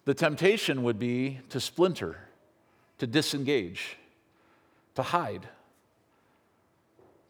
the 0.06 0.14
temptation 0.14 0.84
would 0.84 0.98
be 0.98 1.40
to 1.50 1.60
splinter, 1.60 2.18
to 2.98 3.06
disengage, 3.06 3.98
to 4.96 5.04
hide. 5.04 5.48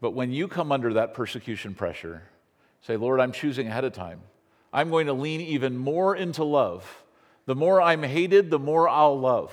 But 0.01 0.11
when 0.11 0.31
you 0.31 0.47
come 0.47 0.71
under 0.71 0.93
that 0.93 1.13
persecution 1.13 1.75
pressure, 1.75 2.23
say, 2.81 2.95
Lord, 2.95 3.19
I'm 3.19 3.31
choosing 3.31 3.67
ahead 3.67 3.83
of 3.83 3.93
time. 3.93 4.21
I'm 4.71 4.89
going 4.89 5.07
to 5.07 5.13
lean 5.13 5.41
even 5.41 5.77
more 5.77 6.15
into 6.15 6.43
love. 6.43 7.03
The 7.45 7.55
more 7.55 7.81
I'm 7.81 8.03
hated, 8.03 8.49
the 8.49 8.59
more 8.59 8.87
I'll 8.87 9.19
love, 9.19 9.51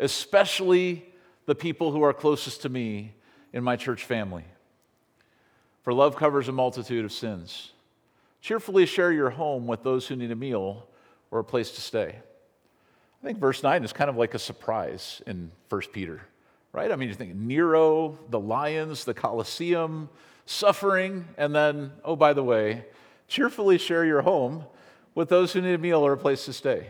especially 0.00 1.04
the 1.46 1.54
people 1.54 1.92
who 1.92 2.02
are 2.02 2.12
closest 2.12 2.62
to 2.62 2.68
me 2.68 3.12
in 3.52 3.62
my 3.62 3.76
church 3.76 4.04
family. 4.04 4.44
For 5.82 5.92
love 5.92 6.16
covers 6.16 6.48
a 6.48 6.52
multitude 6.52 7.04
of 7.04 7.12
sins. 7.12 7.72
Cheerfully 8.40 8.86
share 8.86 9.12
your 9.12 9.30
home 9.30 9.66
with 9.66 9.82
those 9.82 10.06
who 10.06 10.16
need 10.16 10.30
a 10.30 10.36
meal 10.36 10.88
or 11.30 11.40
a 11.40 11.44
place 11.44 11.70
to 11.72 11.80
stay. 11.80 12.16
I 13.22 13.26
think 13.26 13.38
verse 13.38 13.62
9 13.62 13.84
is 13.84 13.92
kind 13.92 14.10
of 14.10 14.16
like 14.16 14.34
a 14.34 14.38
surprise 14.38 15.22
in 15.26 15.50
1 15.68 15.82
Peter, 15.92 16.22
right? 16.74 16.90
I 16.90 16.96
mean, 16.96 17.08
you 17.08 17.14
think 17.14 17.34
Nero, 17.36 18.18
the 18.28 18.40
lions, 18.40 19.04
the 19.04 19.14
Colosseum, 19.14 20.08
suffering, 20.44 21.24
and 21.38 21.54
then, 21.54 21.92
oh, 22.04 22.16
by 22.16 22.32
the 22.32 22.42
way, 22.42 22.84
cheerfully 23.28 23.78
share 23.78 24.04
your 24.04 24.22
home 24.22 24.64
with 25.14 25.28
those 25.28 25.52
who 25.52 25.62
need 25.62 25.74
a 25.74 25.78
meal 25.78 26.00
or 26.00 26.12
a 26.12 26.18
place 26.18 26.44
to 26.46 26.52
stay. 26.52 26.88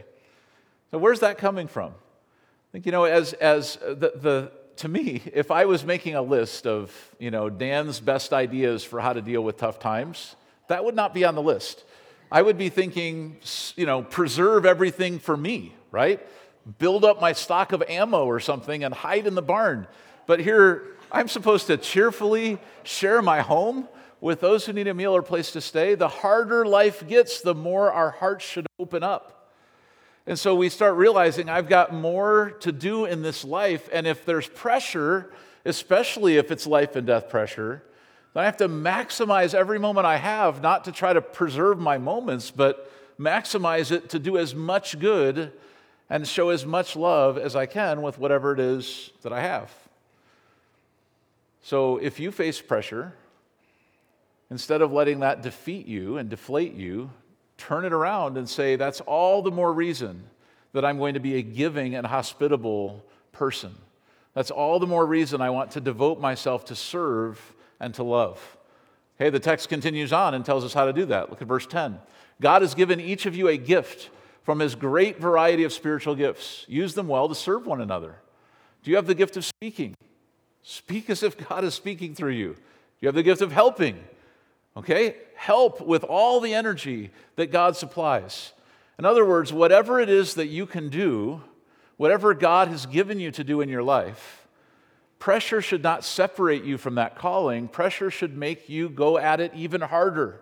So, 0.91 0.97
where's 0.99 1.21
that 1.21 1.37
coming 1.37 1.69
from? 1.69 1.91
I 1.91 2.73
think, 2.73 2.87
you 2.87 2.93
know, 2.93 3.05
as, 3.05 3.35
as 3.35 3.77
the, 3.77 4.13
the 4.17 4.53
to 4.77 4.89
me, 4.89 5.23
if 5.33 5.51
I 5.51 5.67
was 5.67 5.85
making 5.85 6.15
a 6.15 6.23
list 6.23 6.67
of, 6.67 6.91
you 7.19 7.31
know, 7.31 7.51
Dan's 7.51 8.01
best 8.01 8.33
ideas 8.33 8.83
for 8.83 9.01
how 9.01 9.13
to 9.13 9.21
deal 9.21 9.45
with 9.45 9.59
tough 9.59 9.79
times, 9.79 10.35
that 10.69 10.83
would 10.83 10.97
not 10.97 11.13
be 11.13 11.25
on 11.25 11.35
the 11.35 11.43
list. 11.43 11.85
I 12.33 12.41
would 12.41 12.57
be 12.57 12.71
thinking, 12.71 13.37
you 13.77 13.85
know, 13.85 14.03
preserve 14.03 14.65
everything 14.65 15.19
for 15.19 15.37
me, 15.37 15.75
right? 15.93 16.27
Build 16.79 17.05
up 17.05 17.21
my 17.21 17.33
stock 17.33 17.73
of 17.73 17.83
ammo 17.89 18.25
or 18.25 18.41
something 18.41 18.85
and 18.85 18.95
hide 18.95 19.27
in 19.27 19.35
the 19.35 19.43
barn. 19.43 19.87
But 20.27 20.41
here, 20.41 20.85
I'm 21.13 21.29
supposed 21.29 21.67
to 21.67 21.77
cheerfully 21.77 22.59
share 22.83 23.23
my 23.23 23.41
home 23.41 23.89
with 24.21 24.41
those 24.41 24.65
who 24.65 24.73
need 24.73 24.89
a 24.89 24.95
meal 24.95 25.15
or 25.15 25.23
place 25.23 25.53
to 25.53 25.61
stay. 25.61 25.95
The 25.95 26.09
harder 26.09 26.65
life 26.65 27.07
gets, 27.07 27.43
the 27.43 27.55
more 27.55 27.93
our 27.93 28.11
hearts 28.11 28.45
should 28.45 28.67
open 28.79 29.03
up. 29.03 29.51
And 30.27 30.39
so 30.39 30.55
we 30.55 30.71
start 30.71 30.97
realizing 30.97 31.51
I've 31.51 31.69
got 31.69 31.93
more 31.93 32.53
to 32.61 32.73
do 32.73 33.05
in 33.05 33.21
this 33.21 33.45
life. 33.45 33.89
And 33.93 34.07
if 34.07 34.25
there's 34.25 34.49
pressure, 34.49 35.31
especially 35.67 36.39
if 36.39 36.51
it's 36.51 36.67
life 36.67 36.97
and 36.97 37.07
death 37.07 37.29
pressure, 37.29 37.83
then 38.33 38.43
I 38.43 38.47
have 38.47 38.57
to 38.57 38.69
maximize 38.69 39.55
every 39.55 39.79
moment 39.79 40.07
I 40.07 40.17
have, 40.17 40.63
not 40.63 40.85
to 40.85 40.93
try 40.93 41.13
to 41.13 41.21
preserve 41.21 41.79
my 41.79 41.99
moments, 41.99 42.51
but 42.51 42.91
maximize 43.21 43.93
it 43.93 44.09
to 44.11 44.19
do 44.19 44.39
as 44.39 44.55
much 44.55 44.99
good 44.99 45.53
and 46.15 46.29
show 46.29 46.51
as 46.51 46.65
much 46.65 46.95
love 46.95 47.37
as 47.37 47.57
I 47.57 47.67
can 47.67 48.01
with 48.01 48.21
whatever 48.21 48.53
it 48.53 48.61
is 48.61 49.11
that 49.23 49.33
I 49.33 49.41
have. 49.41 49.73
So 51.61 51.97
if 51.97 52.21
you 52.21 52.31
face 52.31 52.61
pressure, 52.61 53.15
instead 54.49 54.81
of 54.81 54.93
letting 54.93 55.19
that 55.21 55.43
defeat 55.43 55.89
you 55.89 56.17
and 56.17 56.31
deflate 56.31 56.75
you, 56.75 57.11
turn 57.59 57.85
it 57.85 57.93
around 57.93 58.39
and 58.39 58.49
say, 58.49 58.77
that's 58.77 59.01
all 59.01 59.43
the 59.43 59.51
more 59.51 59.73
reason 59.73 60.23
that 60.73 60.85
I'm 60.85 60.99
going 60.99 61.15
to 61.15 61.21
be 61.21 61.35
a 61.35 61.43
giving 61.43 61.97
and 61.97 62.07
hospitable 62.07 63.05
person. 63.33 63.75
That's 64.35 64.53
all 64.53 64.79
the 64.79 64.87
more 64.87 65.05
reason 65.05 65.41
I 65.41 65.51
want 65.51 65.73
to 65.73 65.81
devote 65.81 66.21
myself 66.21 66.65
to 66.67 66.77
serve 66.77 67.57
and 67.81 67.93
to 67.95 68.05
love. 68.05 68.57
Okay, 69.21 69.31
the 69.31 69.41
text 69.41 69.69
continues 69.69 70.13
on 70.13 70.35
and 70.35 70.45
tells 70.45 70.65
us 70.65 70.75
how 70.75 70.85
to 70.85 70.93
do 70.93 71.07
that. 71.07 71.31
Look 71.31 71.43
at 71.43 71.49
verse 71.49 71.67
10. 71.67 71.99
God 72.41 72.63
has 72.63 72.77
given 72.77 73.01
each 73.01 73.27
of 73.27 73.35
you 73.35 73.49
a 73.49 73.57
gift 73.57 74.11
from 74.45 74.61
his 74.61 74.75
great 74.75 75.19
variety 75.19 75.65
of 75.65 75.73
spiritual 75.73 76.15
gifts. 76.15 76.65
Use 76.69 76.95
them 76.95 77.09
well 77.09 77.29
to 77.29 77.35
serve 77.35 77.67
one 77.67 77.81
another. 77.81 78.17
Do 78.83 78.91
you 78.91 78.97
have 78.97 79.07
the 79.07 79.15
gift 79.15 79.37
of 79.37 79.45
speaking? 79.45 79.97
Speak 80.63 81.11
as 81.11 81.23
if 81.23 81.49
God 81.49 81.65
is 81.65 81.75
speaking 81.75 82.15
through 82.15 82.33
you. 82.33 82.53
Do 82.53 82.61
you 83.01 83.09
have 83.09 83.15
the 83.15 83.23
gift 83.23 83.41
of 83.41 83.53
helping? 83.53 84.05
Okay? 84.77 85.17
Help 85.35 85.81
with 85.81 86.05
all 86.05 86.41
the 86.41 86.55
energy 86.55 87.11
that 87.37 87.51
God 87.51 87.77
supplies. 87.77 88.53
In 88.99 89.05
other 89.05 89.25
words, 89.25 89.53
whatever 89.53 89.99
it 89.99 90.09
is 90.09 90.35
that 90.35 90.47
you 90.47 90.67
can 90.67 90.89
do, 90.89 91.43
whatever 91.97 92.35
God 92.35 92.69
has 92.69 92.87
given 92.87 93.19
you 93.19 93.31
to 93.33 93.43
do 93.43 93.61
in 93.61 93.69
your 93.69 93.83
life, 93.83 94.47
pressure 95.19 95.63
should 95.63 95.83
not 95.83 96.05
separate 96.05 96.65
you 96.65 96.77
from 96.77 96.97
that 96.97 97.17
calling. 97.17 97.67
Pressure 97.67 98.11
should 98.11 98.37
make 98.37 98.69
you 98.69 98.91
go 98.91 99.17
at 99.17 99.41
it 99.41 99.53
even 99.55 99.81
harder. 99.81 100.41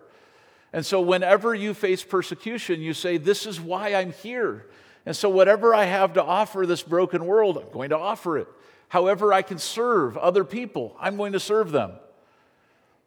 And 0.73 0.83
so, 0.83 0.99
whenever 0.99 1.53
you 1.53 1.75
face 1.75 2.03
persecution, 2.03 2.81
you 2.81 2.95
say, 2.95 3.17
This 3.17 3.45
is 3.45 3.61
why 3.61 3.93
I'm 3.93 4.11
here. 4.11 4.65
And 5.05 5.15
so, 5.15 5.29
whatever 5.29 5.75
I 5.75 5.85
have 5.85 6.13
to 6.13 6.23
offer 6.23 6.65
this 6.65 6.81
broken 6.81 7.25
world, 7.25 7.57
I'm 7.59 7.71
going 7.71 7.91
to 7.91 7.97
offer 7.97 8.39
it. 8.39 8.47
However, 8.89 9.31
I 9.31 9.43
can 9.43 9.59
serve 9.59 10.17
other 10.17 10.43
people, 10.43 10.97
I'm 10.99 11.15
going 11.15 11.33
to 11.33 11.39
serve 11.39 11.71
them. 11.71 11.91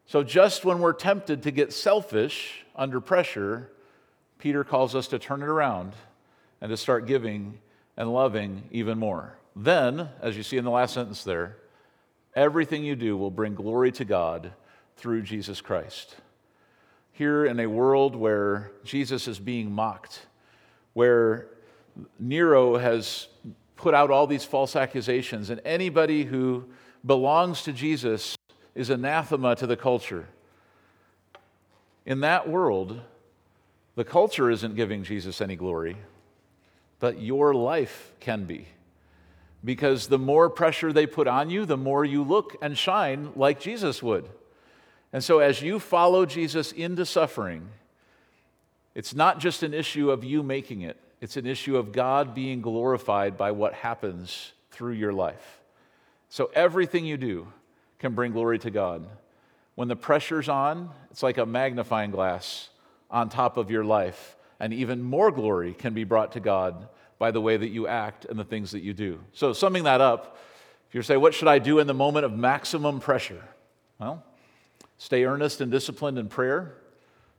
So, 0.06 0.22
just 0.22 0.64
when 0.64 0.78
we're 0.78 0.92
tempted 0.92 1.42
to 1.42 1.50
get 1.50 1.72
selfish 1.72 2.64
under 2.76 3.00
pressure, 3.00 3.72
Peter 4.38 4.62
calls 4.62 4.94
us 4.94 5.08
to 5.08 5.18
turn 5.18 5.42
it 5.42 5.48
around 5.48 5.94
and 6.60 6.70
to 6.70 6.76
start 6.76 7.06
giving 7.06 7.58
and 7.96 8.12
loving 8.12 8.62
even 8.70 8.96
more. 8.96 9.38
Then, 9.56 10.10
as 10.20 10.36
you 10.36 10.44
see 10.44 10.56
in 10.56 10.64
the 10.64 10.70
last 10.70 10.94
sentence 10.94 11.24
there, 11.24 11.56
everything 12.36 12.84
you 12.84 12.94
do 12.94 13.16
will 13.16 13.30
bring 13.30 13.54
glory 13.54 13.90
to 13.92 14.04
God 14.04 14.52
through 14.96 15.22
Jesus 15.22 15.60
Christ. 15.60 16.14
Here 17.16 17.46
in 17.46 17.58
a 17.60 17.66
world 17.66 18.14
where 18.14 18.72
Jesus 18.84 19.26
is 19.26 19.38
being 19.38 19.72
mocked, 19.72 20.26
where 20.92 21.46
Nero 22.18 22.76
has 22.76 23.28
put 23.74 23.94
out 23.94 24.10
all 24.10 24.26
these 24.26 24.44
false 24.44 24.76
accusations, 24.76 25.48
and 25.48 25.58
anybody 25.64 26.24
who 26.24 26.66
belongs 27.06 27.62
to 27.62 27.72
Jesus 27.72 28.36
is 28.74 28.90
anathema 28.90 29.56
to 29.56 29.66
the 29.66 29.78
culture. 29.78 30.28
In 32.04 32.20
that 32.20 32.50
world, 32.50 33.00
the 33.94 34.04
culture 34.04 34.50
isn't 34.50 34.76
giving 34.76 35.02
Jesus 35.02 35.40
any 35.40 35.56
glory, 35.56 35.96
but 37.00 37.18
your 37.18 37.54
life 37.54 38.12
can 38.20 38.44
be. 38.44 38.68
Because 39.64 40.08
the 40.08 40.18
more 40.18 40.50
pressure 40.50 40.92
they 40.92 41.06
put 41.06 41.26
on 41.26 41.48
you, 41.48 41.64
the 41.64 41.78
more 41.78 42.04
you 42.04 42.22
look 42.22 42.56
and 42.60 42.76
shine 42.76 43.32
like 43.34 43.58
Jesus 43.58 44.02
would. 44.02 44.28
And 45.12 45.22
so, 45.22 45.38
as 45.38 45.62
you 45.62 45.78
follow 45.78 46.26
Jesus 46.26 46.72
into 46.72 47.06
suffering, 47.06 47.68
it's 48.94 49.14
not 49.14 49.38
just 49.38 49.62
an 49.62 49.74
issue 49.74 50.10
of 50.10 50.24
you 50.24 50.42
making 50.42 50.82
it, 50.82 50.96
it's 51.20 51.36
an 51.36 51.46
issue 51.46 51.76
of 51.76 51.92
God 51.92 52.34
being 52.34 52.60
glorified 52.60 53.36
by 53.36 53.52
what 53.52 53.74
happens 53.74 54.52
through 54.70 54.94
your 54.94 55.12
life. 55.12 55.60
So, 56.28 56.50
everything 56.54 57.04
you 57.04 57.16
do 57.16 57.48
can 57.98 58.14
bring 58.14 58.32
glory 58.32 58.58
to 58.60 58.70
God. 58.70 59.06
When 59.74 59.88
the 59.88 59.96
pressure's 59.96 60.48
on, 60.48 60.90
it's 61.10 61.22
like 61.22 61.38
a 61.38 61.46
magnifying 61.46 62.10
glass 62.10 62.70
on 63.10 63.28
top 63.28 63.56
of 63.56 63.70
your 63.70 63.84
life, 63.84 64.36
and 64.58 64.72
even 64.72 65.02
more 65.02 65.30
glory 65.30 65.74
can 65.74 65.94
be 65.94 66.04
brought 66.04 66.32
to 66.32 66.40
God 66.40 66.88
by 67.18 67.30
the 67.30 67.40
way 67.40 67.56
that 67.56 67.68
you 67.68 67.86
act 67.86 68.24
and 68.24 68.38
the 68.38 68.44
things 68.44 68.72
that 68.72 68.80
you 68.80 68.92
do. 68.92 69.20
So, 69.32 69.52
summing 69.52 69.84
that 69.84 70.00
up, 70.00 70.38
if 70.88 70.94
you 70.94 71.02
say, 71.02 71.16
What 71.16 71.34
should 71.34 71.48
I 71.48 71.58
do 71.58 71.78
in 71.78 71.86
the 71.86 71.94
moment 71.94 72.24
of 72.24 72.32
maximum 72.36 73.00
pressure? 73.00 73.42
Well, 73.98 74.22
stay 74.98 75.24
earnest 75.24 75.60
and 75.60 75.70
disciplined 75.70 76.18
in 76.18 76.28
prayer, 76.28 76.74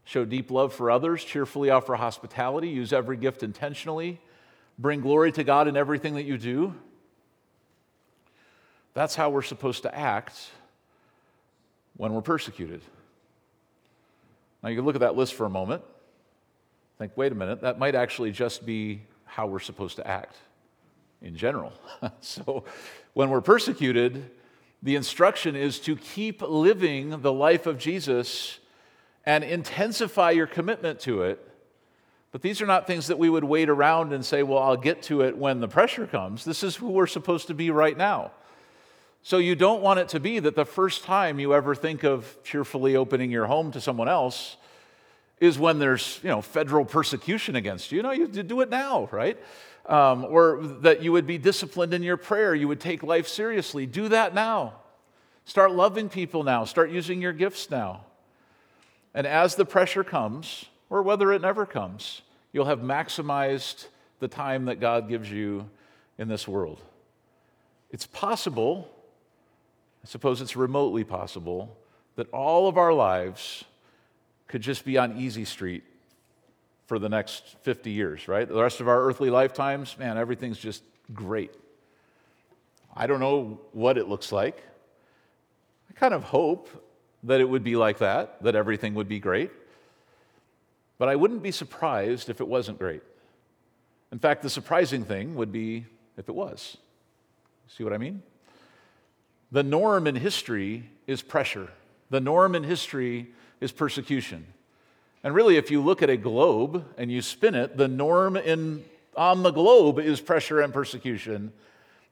show 0.04 0.26
deep 0.26 0.52
love 0.52 0.74
for 0.74 0.90
others, 0.90 1.24
cheerfully 1.24 1.70
offer 1.70 1.96
hospitality, 1.96 2.70
use 2.70 2.94
every 2.94 3.18
gift 3.18 3.44
intentionally, 3.44 4.22
bring 4.80 5.02
glory 5.02 5.32
to 5.32 5.44
God 5.44 5.68
in 5.68 5.76
everything 5.76 6.16
that 6.16 6.24
you 6.24 6.38
do. 6.38 6.74
That's 8.94 9.16
how 9.16 9.30
we're 9.30 9.42
supposed 9.42 9.84
to 9.84 9.96
act 9.96 10.50
when 11.98 12.14
we're 12.14 12.22
persecuted. 12.22 12.82
Now, 14.64 14.70
you 14.70 14.76
can 14.76 14.86
look 14.86 14.96
at 14.96 15.02
that 15.02 15.16
list 15.16 15.34
for 15.34 15.46
a 15.46 15.50
moment. 15.50 15.84
Think, 16.98 17.12
wait 17.16 17.32
a 17.32 17.36
minute, 17.36 17.62
that 17.62 17.78
might 17.78 17.94
actually 17.94 18.32
just 18.32 18.66
be 18.66 19.02
how 19.26 19.46
we're 19.46 19.60
supposed 19.60 19.98
to 19.98 20.08
act 20.08 20.36
in 21.22 21.36
general. 21.36 21.74
so, 22.22 22.64
when 23.14 23.30
we're 23.30 23.42
persecuted, 23.42 24.32
the 24.84 24.96
instruction 24.96 25.56
is 25.56 25.80
to 25.82 25.96
keep 25.96 26.42
living 26.42 27.22
the 27.22 27.34
life 27.34 27.66
of 27.66 27.78
Jesus 27.78 28.60
and 29.26 29.44
intensify 29.44 30.32
your 30.32 30.48
commitment 30.48 31.00
to 31.02 31.24
it. 31.24 31.44
But 32.32 32.42
these 32.42 32.62
are 32.62 32.66
not 32.66 32.88
things 32.88 33.08
that 33.08 33.18
we 33.18 33.30
would 33.30 33.44
wait 33.44 33.70
around 33.70 34.14
and 34.14 34.24
say, 34.24 34.44
well, 34.44 34.62
I'll 34.62 34.78
get 34.78 35.02
to 35.04 35.22
it 35.22 35.38
when 35.38 35.60
the 35.60 35.68
pressure 35.68 36.06
comes. 36.06 36.46
This 36.46 36.64
is 36.64 36.76
who 36.76 36.90
we're 36.90 37.08
supposed 37.08 37.48
to 37.48 37.54
be 37.54 37.72
right 37.72 37.98
now. 37.98 38.32
So 39.24 39.40
you 39.40 39.56
don't 39.56 39.82
want 39.82 40.00
it 40.00 40.10
to 40.10 40.20
be 40.20 40.40
that 40.40 40.56
the 40.56 40.66
first 40.66 41.04
time 41.04 41.40
you 41.40 41.54
ever 41.54 41.76
think 41.76 42.04
of 42.04 42.38
cheerfully 42.44 42.96
opening 42.96 43.32
your 43.32 43.46
home 43.46 43.72
to 43.72 43.82
someone 43.82 44.08
else 44.08 44.58
is 45.40 45.60
when 45.60 45.80
there's 45.80 46.20
you 46.24 46.30
know 46.30 46.42
federal 46.42 46.86
persecution 46.86 47.56
against 47.56 47.92
you. 47.92 48.02
No, 48.02 48.12
you 48.12 48.28
do 48.28 48.62
it 48.62 48.70
now, 48.70 49.10
right? 49.12 49.38
Um, 49.88 50.26
or 50.26 50.62
that 50.82 51.02
you 51.02 51.14
would 51.14 51.26
be 51.26 51.38
disciplined 51.38 51.94
in 51.94 52.04
your 52.04 52.18
prayer, 52.18 52.54
you 52.54 52.68
would 52.68 52.82
take 52.82 53.04
life 53.04 53.26
seriously. 53.28 53.86
Do 53.86 54.10
that 54.10 54.34
now. 54.34 54.74
Start 55.46 55.72
loving 55.72 56.10
people 56.10 56.44
now. 56.44 56.66
Start 56.66 56.92
using 56.92 57.22
your 57.22 57.32
gifts 57.32 57.72
now. 57.72 58.04
And 59.14 59.26
as 59.26 59.56
the 59.56 59.64
pressure 59.64 60.04
comes, 60.04 60.66
or 60.90 61.02
whether 61.04 61.32
it 61.32 61.42
never 61.42 61.66
comes, 61.66 62.22
you'll 62.52 62.66
have 62.66 62.80
maximized 62.80 63.88
the 64.20 64.28
time 64.28 64.66
that 64.66 64.82
God 64.82 65.08
gives 65.08 65.32
you 65.32 65.70
in 66.18 66.28
this 66.28 66.48
world. 66.48 66.82
It's 67.90 68.08
possible 68.08 68.90
I 70.08 70.10
suppose 70.10 70.40
it's 70.40 70.56
remotely 70.56 71.04
possible 71.04 71.78
that 72.16 72.30
all 72.32 72.70
of 72.70 72.78
our 72.78 72.94
lives 72.94 73.66
could 74.48 74.62
just 74.62 74.86
be 74.86 74.98
on 74.98 75.18
easy 75.18 75.44
street 75.44 75.84
for 76.88 76.98
the 76.98 77.10
next 77.10 77.58
50 77.62 77.92
years, 77.92 78.28
right? 78.28 78.48
The 78.48 78.62
rest 78.62 78.80
of 78.80 78.88
our 78.88 79.04
earthly 79.04 79.30
lifetimes, 79.30 79.98
man, 80.00 80.18
everything's 80.18 80.58
just 80.58 80.84
great. 81.14 81.54
I 82.96 83.06
don't 83.06 83.20
know 83.20 83.60
what 83.74 83.98
it 83.98 84.08
looks 84.08 84.32
like. 84.32 84.64
I 85.90 85.94
kind 85.94 86.14
of 86.14 86.24
hope 86.24 86.70
that 87.24 87.42
it 87.42 87.50
would 87.50 87.64
be 87.64 87.76
like 87.76 88.00
that, 88.00 88.42
that 88.42 88.56
everything 88.56 88.96
would 88.96 89.10
be 89.10 89.20
great. 89.20 89.52
But 90.98 91.10
I 91.10 91.16
wouldn't 91.16 91.44
be 91.44 91.52
surprised 91.52 92.30
if 92.30 92.42
it 92.42 92.48
wasn't 92.48 92.80
great. 92.80 93.04
In 94.12 94.20
fact, 94.20 94.42
the 94.42 94.50
surprising 94.50 95.04
thing 95.04 95.36
would 95.36 95.52
be 95.52 95.86
if 96.18 96.30
it 96.30 96.36
was. 96.36 96.78
See 97.68 97.84
what 97.84 97.94
I 97.94 97.98
mean? 97.98 98.24
The 99.52 99.64
norm 99.64 100.08
in 100.08 100.16
history 100.16 100.90
is 101.06 101.22
pressure, 101.22 101.70
the 102.10 102.22
norm 102.22 102.56
in 102.56 102.64
history 102.64 103.28
is 103.60 103.72
persecution. 103.72 104.46
And 105.24 105.34
really, 105.34 105.58
if 105.58 105.72
you 105.72 105.82
look 105.82 106.02
at 106.02 106.10
a 106.10 106.18
globe 106.18 106.86
and 106.98 107.12
you 107.12 107.22
spin 107.22 107.56
it, 107.56 107.78
the 107.78 107.88
norm 107.88 108.38
in, 108.38 108.86
on 109.16 109.44
the 109.44 109.52
globe 109.52 110.00
is 110.00 110.22
pressure 110.22 110.62
and 110.62 110.74
persecution. 110.74 111.52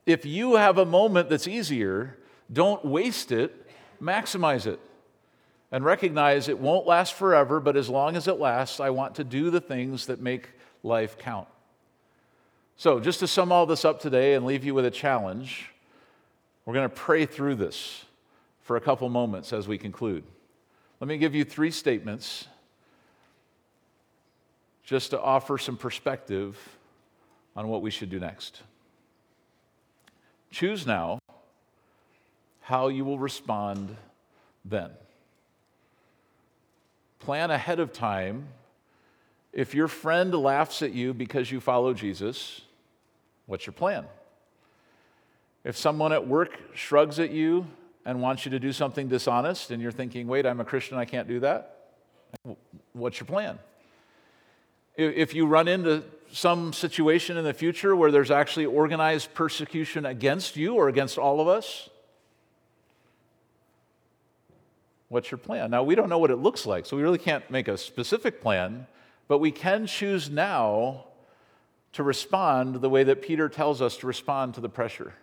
If 0.06 0.26
you 0.26 0.56
have 0.56 0.78
a 0.78 0.86
moment 0.86 1.30
that's 1.30 1.48
easier, 1.48 2.18
don't 2.52 2.84
waste 2.84 3.32
it, 3.32 3.70
maximize 4.02 4.66
it. 4.66 4.80
And 5.72 5.84
recognize 5.84 6.48
it 6.48 6.60
won't 6.60 6.86
last 6.86 7.16
forever, 7.16 7.60
but 7.60 7.76
as 7.76 7.90
long 7.90 8.16
as 8.16 8.28
it 8.28 8.40
lasts, 8.40 8.80
I 8.80 8.92
want 8.92 9.16
to 9.16 9.24
do 9.24 9.50
the 9.50 9.60
things 9.60 10.06
that 10.06 10.22
make 10.22 10.50
life 10.84 11.18
count. 11.18 11.48
So, 12.78 13.00
just 13.00 13.20
to 13.20 13.28
sum 13.28 13.52
all 13.52 13.66
this 13.66 13.84
up 13.84 14.00
today 14.00 14.36
and 14.36 14.46
leave 14.46 14.64
you 14.64 14.74
with 14.74 14.86
a 14.86 14.92
challenge, 14.92 15.72
we're 16.66 16.74
going 16.74 16.90
to 16.90 16.96
pray 16.96 17.26
through 17.26 17.56
this 17.56 18.06
for 18.62 18.76
a 18.76 18.82
couple 18.82 19.08
moments 19.10 19.54
as 19.54 19.68
we 19.68 19.78
conclude. 19.78 20.24
Let 21.00 21.08
me 21.08 21.18
give 21.18 21.36
you 21.36 21.44
three 21.44 21.72
statements 21.72 22.48
just 24.86 25.10
to 25.10 25.20
offer 25.20 25.58
some 25.58 25.78
perspective 25.78 26.58
on 27.56 27.68
what 27.68 27.82
we 27.82 27.90
should 27.90 28.10
do 28.10 28.20
next. 28.20 28.62
Choose 30.52 30.86
now 30.86 31.20
how 32.62 32.88
you 32.88 33.04
will 33.04 33.20
respond 33.20 33.96
then. 34.64 34.92
Plan 37.20 37.52
ahead 37.52 37.80
of 37.80 37.92
time. 37.92 38.48
If 39.52 39.74
your 39.74 39.88
friend 39.88 40.34
laughs 40.34 40.82
at 40.82 40.92
you 40.92 41.14
because 41.14 41.52
you 41.52 41.60
follow 41.60 41.94
Jesus, 41.94 42.62
what's 43.46 43.66
your 43.66 43.74
plan? 43.74 44.06
If 45.64 45.76
someone 45.78 46.12
at 46.14 46.28
work 46.28 46.60
shrugs 46.76 47.20
at 47.20 47.32
you 47.32 47.66
and 48.06 48.22
wants 48.22 48.46
you 48.46 48.52
to 48.52 48.60
do 48.60 48.72
something 48.72 49.08
dishonest, 49.08 49.72
and 49.72 49.82
you're 49.82 49.92
thinking, 49.92 50.28
wait, 50.28 50.46
I'm 50.46 50.60
a 50.60 50.66
Christian, 50.66 50.98
I 50.98 51.06
can't 51.06 51.28
do 51.28 51.40
that, 51.40 51.90
what's 52.94 53.20
your 53.20 53.26
plan? 53.26 53.58
If 54.98 55.34
you 55.34 55.46
run 55.46 55.68
into 55.68 56.04
some 56.32 56.74
situation 56.74 57.38
in 57.38 57.44
the 57.44 57.54
future 57.54 57.96
where 57.96 58.12
there's 58.12 58.32
actually 58.32 58.66
organized 58.66 59.34
persecution 59.34 60.06
against 60.06 60.56
you 60.56 60.76
or 60.76 60.88
against 60.88 61.18
all 61.18 61.40
of 61.40 61.48
us, 61.48 61.90
what's 65.10 65.32
your 65.32 65.38
plan? 65.38 65.72
Now, 65.72 65.84
we 65.84 65.96
don't 65.96 66.10
know 66.10 66.18
what 66.18 66.32
it 66.32 66.38
looks 66.38 66.66
like, 66.66 66.86
so 66.86 66.98
we 66.98 67.04
really 67.04 67.18
can't 67.18 67.50
make 67.50 67.68
a 67.68 67.78
specific 67.78 68.42
plan, 68.42 68.88
but 69.28 69.40
we 69.40 69.52
can 69.52 69.88
choose 69.88 70.30
now 70.30 71.06
to 71.94 72.04
respond 72.04 72.76
the 72.76 72.90
way 72.90 73.04
that 73.04 73.22
Peter 73.22 73.48
tells 73.48 73.82
us 73.82 73.98
to 73.98 74.08
respond 74.08 74.54
to 74.56 74.62
the 74.62 74.70
pressure. 74.70 75.14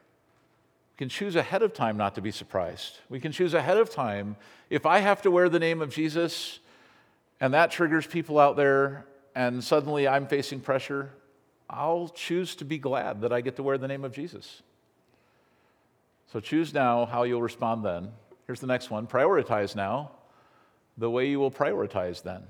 We 0.94 0.98
can 0.98 1.08
choose 1.08 1.36
ahead 1.36 1.62
of 1.62 1.74
time 1.74 1.96
not 1.96 2.14
to 2.14 2.22
be 2.22 2.30
surprised. 2.30 2.98
We 3.08 3.20
can 3.20 3.32
choose 3.32 3.54
ahead 3.54 3.76
of 3.78 3.90
time. 3.90 4.36
If 4.70 4.86
I 4.86 4.98
have 4.98 5.22
to 5.22 5.30
wear 5.30 5.48
the 5.48 5.58
name 5.58 5.82
of 5.82 5.90
Jesus 5.90 6.60
and 7.40 7.52
that 7.54 7.70
triggers 7.70 8.06
people 8.06 8.38
out 8.38 8.56
there 8.56 9.04
and 9.34 9.62
suddenly 9.62 10.06
I'm 10.06 10.26
facing 10.26 10.60
pressure, 10.60 11.10
I'll 11.68 12.08
choose 12.08 12.54
to 12.56 12.64
be 12.64 12.78
glad 12.78 13.22
that 13.22 13.32
I 13.32 13.40
get 13.40 13.56
to 13.56 13.62
wear 13.62 13.78
the 13.78 13.88
name 13.88 14.04
of 14.04 14.12
Jesus. 14.12 14.62
So 16.32 16.40
choose 16.40 16.72
now 16.72 17.06
how 17.06 17.22
you'll 17.24 17.42
respond 17.42 17.84
then. 17.84 18.10
Here's 18.46 18.60
the 18.60 18.66
next 18.66 18.90
one 18.90 19.06
prioritize 19.06 19.76
now 19.76 20.10
the 20.98 21.10
way 21.10 21.28
you 21.28 21.40
will 21.40 21.50
prioritize 21.50 22.22
then. 22.22 22.42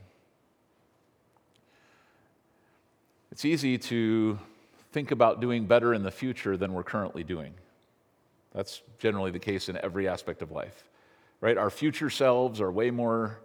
It's 3.30 3.44
easy 3.44 3.78
to 3.78 4.38
think 4.92 5.10
about 5.10 5.40
doing 5.40 5.66
better 5.66 5.94
in 5.94 6.02
the 6.02 6.10
future 6.10 6.56
than 6.56 6.74
we're 6.74 6.82
currently 6.82 7.24
doing. 7.24 7.54
That's 8.52 8.82
generally 8.98 9.30
the 9.30 9.38
case 9.38 9.68
in 9.68 9.76
every 9.78 10.06
aspect 10.06 10.42
of 10.42 10.50
life, 10.50 10.84
right? 11.40 11.56
Our 11.56 11.70
future 11.70 12.10
selves 12.10 12.60
are 12.60 12.70
way 12.70 12.90
more 12.90 13.38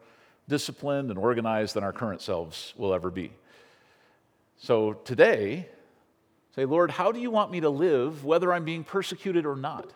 disciplined 0.48 1.10
and 1.10 1.20
organized 1.20 1.76
than 1.76 1.84
our 1.84 1.94
current 1.94 2.22
selves 2.22 2.74
will 2.78 2.94
ever 2.94 3.10
be. 3.10 3.32
So 4.60 4.94
today, 4.94 5.68
say, 6.56 6.66
Lord, 6.66 6.92
how 6.92 7.12
do 7.12 7.20
you 7.20 7.30
want 7.30 7.52
me 7.52 7.60
to 7.62 7.70
live 7.70 8.24
whether 8.26 8.54
I'm 8.54 8.66
being 8.66 8.84
persecuted 8.84 9.46
or 9.46 9.56
not? 9.56 9.92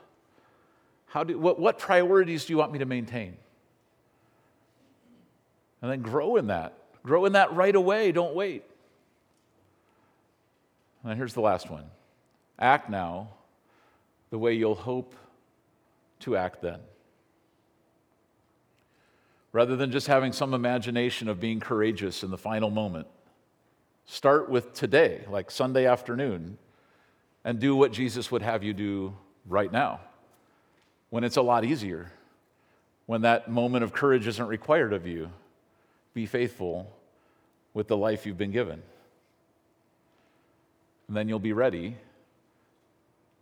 How 1.07 1.23
do, 1.23 1.37
what, 1.37 1.59
what 1.59 1.79
priorities 1.79 2.45
do 2.45 2.53
you 2.53 2.57
want 2.57 2.71
me 2.71 2.79
to 2.79 2.85
maintain? 2.85 3.35
And 5.81 5.91
then 5.91 6.01
grow 6.01 6.35
in 6.35 6.47
that. 6.47 6.73
Grow 7.03 7.25
in 7.25 7.33
that 7.33 7.53
right 7.53 7.75
away. 7.75 8.11
Don't 8.11 8.35
wait. 8.35 8.63
And 11.03 11.17
here's 11.17 11.33
the 11.33 11.41
last 11.41 11.69
one 11.69 11.85
act 12.59 12.89
now 12.89 13.29
the 14.29 14.37
way 14.37 14.53
you'll 14.53 14.75
hope 14.75 15.15
to 16.19 16.37
act 16.37 16.61
then. 16.61 16.79
Rather 19.53 19.75
than 19.75 19.91
just 19.91 20.07
having 20.07 20.31
some 20.31 20.53
imagination 20.53 21.27
of 21.27 21.39
being 21.39 21.59
courageous 21.59 22.23
in 22.23 22.31
the 22.31 22.37
final 22.37 22.69
moment, 22.69 23.07
start 24.05 24.49
with 24.49 24.73
today, 24.73 25.25
like 25.29 25.51
Sunday 25.51 25.85
afternoon, 25.85 26.57
and 27.43 27.59
do 27.59 27.75
what 27.75 27.91
Jesus 27.91 28.31
would 28.31 28.41
have 28.41 28.63
you 28.63 28.73
do 28.73 29.15
right 29.45 29.71
now 29.71 29.99
when 31.09 31.23
it's 31.23 31.37
a 31.37 31.41
lot 31.41 31.65
easier, 31.65 32.11
when 33.05 33.21
that 33.21 33.49
moment 33.49 33.83
of 33.83 33.91
courage 33.91 34.25
isn't 34.27 34.47
required 34.47 34.93
of 34.93 35.05
you. 35.05 35.29
Be 36.13 36.25
faithful 36.25 36.91
with 37.73 37.87
the 37.87 37.97
life 37.97 38.25
you've 38.25 38.37
been 38.37 38.51
given. 38.51 38.81
And 41.07 41.17
then 41.17 41.27
you'll 41.27 41.39
be 41.39 41.53
ready 41.53 41.97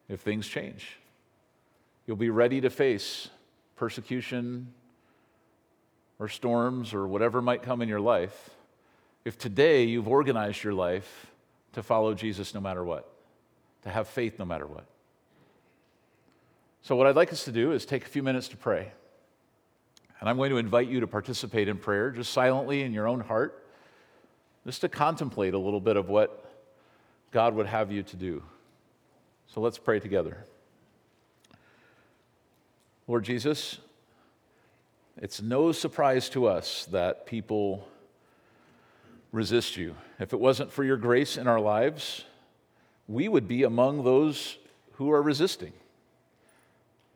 if 0.07 0.21
things 0.21 0.47
change. 0.47 0.97
You'll 2.07 2.17
be 2.17 2.31
ready 2.31 2.61
to 2.61 2.71
face 2.71 3.29
persecution 3.75 4.73
or 6.19 6.27
storms 6.27 6.93
or 6.93 7.07
whatever 7.07 7.41
might 7.41 7.63
come 7.63 7.81
in 7.81 7.89
your 7.89 8.01
life 8.01 8.51
if 9.25 9.37
today 9.37 9.83
you've 9.83 10.07
organized 10.07 10.63
your 10.63 10.73
life 10.73 11.27
to 11.73 11.83
follow 11.83 12.13
Jesus 12.13 12.53
no 12.53 12.61
matter 12.61 12.83
what, 12.83 13.09
to 13.83 13.89
have 13.89 14.07
faith 14.07 14.39
no 14.39 14.45
matter 14.45 14.65
what. 14.65 14.85
So, 16.81 16.95
what 16.95 17.07
I'd 17.07 17.15
like 17.15 17.31
us 17.31 17.45
to 17.45 17.51
do 17.51 17.71
is 17.71 17.85
take 17.85 18.05
a 18.05 18.09
few 18.09 18.23
minutes 18.23 18.47
to 18.49 18.57
pray. 18.57 18.91
And 20.19 20.29
I'm 20.29 20.37
going 20.37 20.49
to 20.49 20.57
invite 20.57 20.87
you 20.87 20.99
to 20.99 21.07
participate 21.07 21.67
in 21.67 21.77
prayer 21.77 22.11
just 22.11 22.33
silently 22.33 22.81
in 22.81 22.93
your 22.93 23.07
own 23.07 23.21
heart, 23.21 23.63
just 24.65 24.81
to 24.81 24.89
contemplate 24.89 25.53
a 25.53 25.57
little 25.57 25.79
bit 25.79 25.95
of 25.95 26.09
what 26.09 26.45
God 27.31 27.55
would 27.55 27.67
have 27.67 27.91
you 27.91 28.03
to 28.03 28.15
do. 28.15 28.43
So 29.47 29.61
let's 29.61 29.77
pray 29.77 29.99
together. 29.99 30.45
Lord 33.07 33.23
Jesus, 33.23 33.77
it's 35.21 35.41
no 35.41 35.71
surprise 35.71 36.29
to 36.29 36.47
us 36.47 36.85
that 36.91 37.25
people 37.25 37.87
resist 39.31 39.75
you. 39.75 39.95
If 40.19 40.33
it 40.33 40.39
wasn't 40.39 40.71
for 40.71 40.83
your 40.83 40.97
grace 40.97 41.37
in 41.37 41.47
our 41.47 41.59
lives, 41.59 42.23
we 43.07 43.27
would 43.27 43.47
be 43.47 43.63
among 43.63 44.03
those 44.03 44.57
who 44.93 45.11
are 45.11 45.21
resisting. 45.21 45.73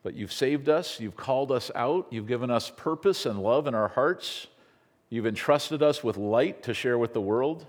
But 0.02 0.14
you've 0.14 0.32
saved 0.32 0.68
us, 0.68 1.00
you've 1.00 1.16
called 1.16 1.50
us 1.50 1.70
out, 1.74 2.06
you've 2.10 2.28
given 2.28 2.50
us 2.50 2.70
purpose 2.76 3.24
and 3.24 3.42
love 3.42 3.66
in 3.66 3.74
our 3.74 3.88
hearts, 3.88 4.48
you've 5.08 5.26
entrusted 5.26 5.82
us 5.82 6.04
with 6.04 6.18
light 6.18 6.62
to 6.64 6.74
share 6.74 6.98
with 6.98 7.14
the 7.14 7.22
world. 7.22 7.64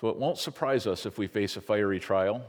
So 0.00 0.08
it 0.08 0.16
won't 0.16 0.38
surprise 0.38 0.86
us 0.86 1.04
if 1.04 1.18
we 1.18 1.26
face 1.26 1.56
a 1.56 1.60
fiery 1.60 1.98
trial. 1.98 2.44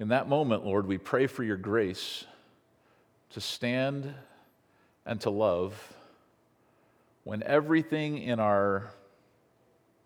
In 0.00 0.08
that 0.08 0.28
moment, 0.28 0.64
Lord, 0.64 0.86
we 0.86 0.96
pray 0.96 1.26
for 1.26 1.42
your 1.42 1.56
grace 1.56 2.24
to 3.30 3.40
stand 3.40 4.14
and 5.04 5.20
to 5.22 5.30
love 5.30 5.94
when 7.24 7.42
everything 7.42 8.18
in 8.18 8.38
our 8.38 8.90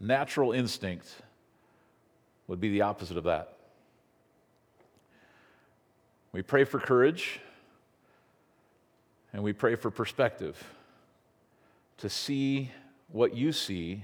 natural 0.00 0.52
instinct 0.52 1.08
would 2.46 2.58
be 2.58 2.70
the 2.70 2.82
opposite 2.82 3.18
of 3.18 3.24
that. 3.24 3.56
We 6.32 6.40
pray 6.40 6.64
for 6.64 6.80
courage 6.80 7.40
and 9.34 9.42
we 9.42 9.52
pray 9.52 9.74
for 9.74 9.90
perspective 9.90 10.62
to 11.98 12.08
see 12.08 12.70
what 13.08 13.36
you 13.36 13.52
see 13.52 14.02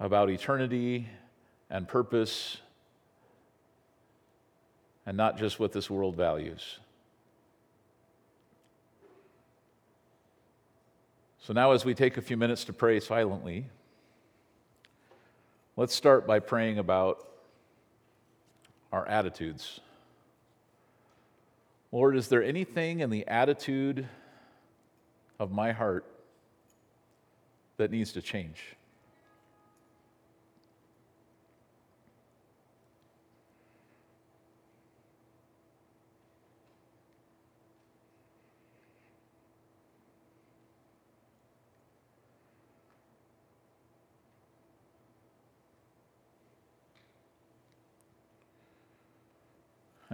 about 0.00 0.30
eternity 0.30 1.08
and 1.68 1.86
purpose 1.86 2.58
and 5.06 5.16
not 5.16 5.38
just 5.38 5.60
what 5.60 5.72
this 5.72 5.90
world 5.90 6.16
values. 6.16 6.78
So 11.40 11.52
now, 11.52 11.72
as 11.72 11.84
we 11.84 11.94
take 11.94 12.16
a 12.16 12.22
few 12.22 12.36
minutes 12.36 12.64
to 12.64 12.72
pray 12.72 13.00
silently, 13.00 13.66
let's 15.76 15.94
start 15.94 16.26
by 16.26 16.38
praying 16.38 16.78
about 16.78 17.28
our 18.92 19.06
attitudes. 19.06 19.80
Lord, 21.92 22.16
is 22.16 22.28
there 22.28 22.42
anything 22.42 23.00
in 23.00 23.10
the 23.10 23.26
attitude 23.28 24.08
of 25.38 25.52
my 25.52 25.72
heart 25.72 26.06
that 27.76 27.90
needs 27.90 28.12
to 28.12 28.22
change. 28.22 28.76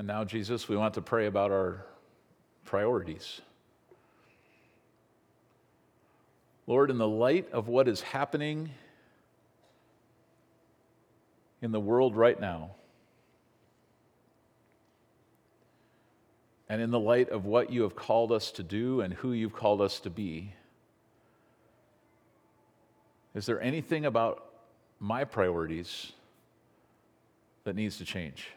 And 0.01 0.07
now, 0.07 0.25
Jesus, 0.25 0.67
we 0.67 0.79
want 0.79 0.95
to 0.95 1.03
pray 1.03 1.27
about 1.27 1.51
our 1.51 1.85
priorities. 2.65 3.43
Lord, 6.67 6.91
in 6.91 6.97
the 6.97 7.07
light 7.07 7.53
of 7.53 7.69
what 7.69 7.87
is 7.87 8.01
happening 8.01 8.71
in 11.61 11.71
the 11.71 11.79
world 11.79 12.17
right 12.17 12.41
now, 12.41 12.71
and 16.71 16.81
in 16.81 16.91
the 16.91 16.99
light 16.99 17.29
of 17.29 17.45
what 17.45 17.71
you 17.71 17.83
have 17.83 17.95
called 17.95 18.33
us 18.33 18.53
to 18.53 18.63
do 18.63 19.03
and 19.03 19.13
who 19.13 19.33
you've 19.33 19.55
called 19.55 19.83
us 19.83 20.01
to 20.01 20.09
be, 20.09 20.55
is 23.35 23.45
there 23.45 23.61
anything 23.61 24.07
about 24.07 24.47
my 24.99 25.25
priorities 25.25 26.13
that 27.65 27.77
needs 27.77 27.99
to 27.99 28.07
change? 28.07 28.49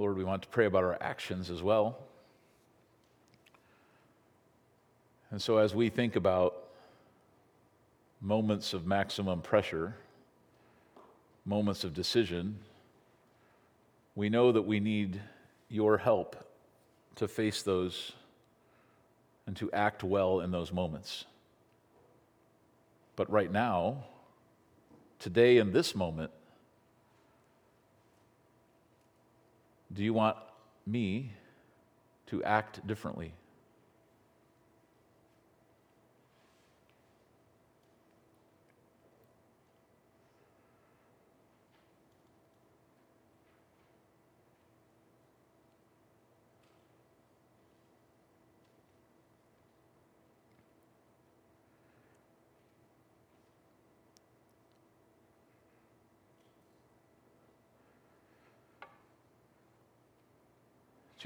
Lord, 0.00 0.16
we 0.16 0.24
want 0.24 0.40
to 0.40 0.48
pray 0.48 0.64
about 0.64 0.82
our 0.82 0.96
actions 1.02 1.50
as 1.50 1.62
well. 1.62 1.98
And 5.30 5.42
so, 5.42 5.58
as 5.58 5.74
we 5.74 5.90
think 5.90 6.16
about 6.16 6.54
moments 8.22 8.72
of 8.72 8.86
maximum 8.86 9.42
pressure, 9.42 9.94
moments 11.44 11.84
of 11.84 11.92
decision, 11.92 12.60
we 14.14 14.30
know 14.30 14.52
that 14.52 14.62
we 14.62 14.80
need 14.80 15.20
your 15.68 15.98
help 15.98 16.48
to 17.16 17.28
face 17.28 17.60
those 17.60 18.12
and 19.46 19.54
to 19.58 19.70
act 19.70 20.02
well 20.02 20.40
in 20.40 20.50
those 20.50 20.72
moments. 20.72 21.26
But 23.16 23.30
right 23.30 23.52
now, 23.52 24.04
today 25.18 25.58
in 25.58 25.72
this 25.72 25.94
moment, 25.94 26.30
Do 29.92 30.04
you 30.04 30.14
want 30.14 30.36
me 30.86 31.32
to 32.26 32.42
act 32.44 32.86
differently? 32.86 33.32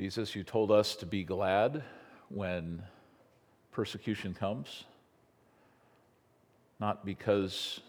Jesus, 0.05 0.37
you 0.37 0.45
told 0.45 0.71
us 0.71 0.97
to 0.97 1.07
be 1.07 1.25
glad 1.25 1.83
when 2.29 2.83
persecution 3.73 4.35
comes, 4.35 4.85
not 6.79 7.07
because 7.07 7.81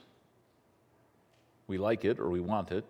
we 1.67 1.77
like 1.77 2.05
it 2.05 2.17
or 2.17 2.29
we 2.29 2.39
want 2.39 2.71
it, 2.71 2.85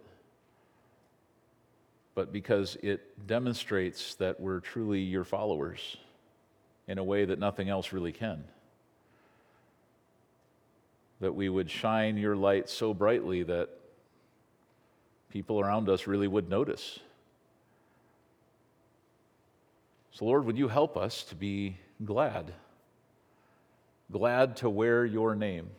but 2.13 2.31
because 2.31 2.77
it 2.83 3.25
demonstrates 3.25 4.13
that 4.13 4.39
we're 4.39 4.59
truly 4.59 4.99
your 4.99 5.23
followers 5.23 5.97
in 6.87 6.99
a 6.99 7.03
way 7.03 7.25
that 7.25 7.39
nothing 7.39 7.67
else 7.67 7.91
really 7.91 8.11
can. 8.11 8.43
That 11.19 11.33
we 11.33 11.49
would 11.49 11.71
shine 11.71 12.17
your 12.17 12.35
light 12.35 12.69
so 12.69 12.93
brightly 12.93 13.41
that 13.41 13.69
people 15.31 15.59
around 15.59 15.89
us 15.89 16.05
really 16.05 16.27
would 16.27 16.47
notice. 16.47 16.99
So, 20.15 20.23
Lord, 20.23 20.45
would 20.45 20.57
you 20.57 20.69
help 20.69 20.95
us 20.95 21.23
to 21.23 21.35
be 21.35 21.75
glad? 22.05 22.53
Glad 24.09 24.55
to 24.57 24.69
wear 24.69 25.05
your 25.05 25.35
name. 25.35 25.69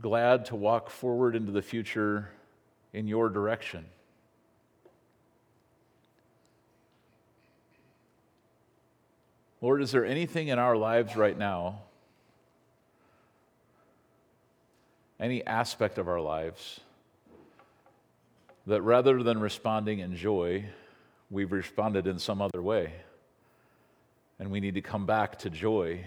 Glad 0.00 0.46
to 0.46 0.56
walk 0.56 0.88
forward 0.88 1.36
into 1.36 1.52
the 1.52 1.60
future 1.60 2.30
in 2.94 3.06
your 3.06 3.28
direction. 3.28 3.84
Lord, 9.60 9.82
is 9.82 9.90
there 9.90 10.06
anything 10.06 10.48
in 10.48 10.58
our 10.58 10.74
lives 10.74 11.16
right 11.16 11.36
now, 11.36 11.82
any 15.20 15.46
aspect 15.46 15.98
of 15.98 16.08
our 16.08 16.20
lives, 16.20 16.80
that 18.66 18.80
rather 18.80 19.22
than 19.22 19.38
responding 19.38 19.98
in 19.98 20.16
joy, 20.16 20.64
we've 21.30 21.52
responded 21.52 22.06
in 22.06 22.18
some 22.18 22.40
other 22.40 22.62
way. 22.62 22.92
And 24.38 24.50
we 24.50 24.60
need 24.60 24.74
to 24.74 24.82
come 24.82 25.06
back 25.06 25.38
to 25.40 25.50
joy. 25.50 26.06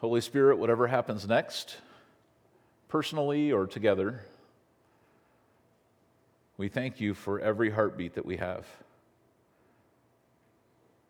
Holy 0.00 0.20
Spirit, 0.20 0.58
whatever 0.58 0.88
happens 0.88 1.28
next, 1.28 1.76
personally 2.88 3.52
or 3.52 3.68
together, 3.68 4.20
we 6.56 6.68
thank 6.68 7.00
you 7.00 7.14
for 7.14 7.40
every 7.40 7.70
heartbeat 7.70 8.14
that 8.14 8.26
we 8.26 8.36
have. 8.36 8.66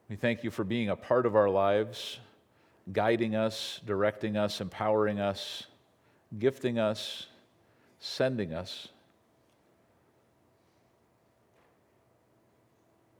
We 0.09 0.16
thank 0.16 0.45
you 0.45 0.51
for 0.51 0.64
being 0.64 0.88
a 0.88 0.97
part 0.97 1.26
of 1.26 1.36
our 1.36 1.49
lives, 1.49 2.18
guiding 2.93 3.34
us, 3.34 3.80
directing 3.86 4.36
us, 4.36 4.61
empowering 4.61 5.20
us, 5.20 5.66
gifting 6.38 6.78
us, 6.78 7.26
sending 7.99 8.53
us. 8.53 8.88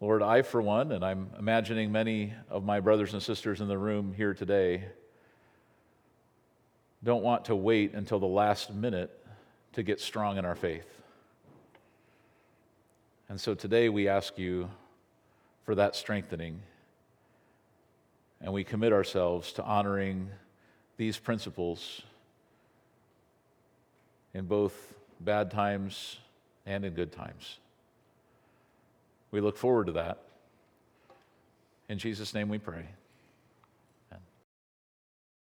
Lord, 0.01 0.21
I, 0.21 0.43
for 0.43 0.61
one, 0.61 0.91
and 0.91 1.05
I'm 1.05 1.31
imagining 1.39 1.93
many 1.93 2.35
of 2.51 2.65
my 2.65 2.81
brothers 2.81 3.13
and 3.13 3.23
sisters 3.23 3.61
in 3.61 3.69
the 3.69 3.79
room 3.79 4.13
here 4.13 4.35
today, 4.35 4.85
don't 7.05 7.23
want 7.23 7.45
to 7.47 7.57
wait 7.57 7.95
until 7.95 8.19
the 8.19 8.27
last 8.27 8.73
minute 8.75 9.17
to 9.75 9.83
get 9.83 10.01
strong 10.01 10.39
in 10.39 10.45
our 10.45 10.57
faith. 10.57 11.02
And 13.33 13.41
so 13.41 13.55
today 13.55 13.89
we 13.89 14.09
ask 14.09 14.37
you 14.37 14.69
for 15.65 15.75
that 15.77 15.97
strengthening. 15.97 16.61
And 18.43 18.53
we 18.53 18.63
commit 18.63 18.93
ourselves 18.93 19.55
to 19.55 19.65
honoring 19.65 20.29
these 20.99 21.17
principles 21.17 22.03
in 24.35 24.45
both 24.45 24.93
bad 25.19 25.51
times 25.51 26.19
and 26.67 26.85
in 26.85 26.93
good 26.93 27.11
times. 27.11 27.57
We 29.31 29.41
look 29.41 29.57
forward 29.57 29.87
to 29.87 29.93
that. 29.93 30.19
In 31.89 31.97
Jesus' 31.97 32.35
name 32.35 32.51
we 32.51 32.59
pray. 32.59 32.85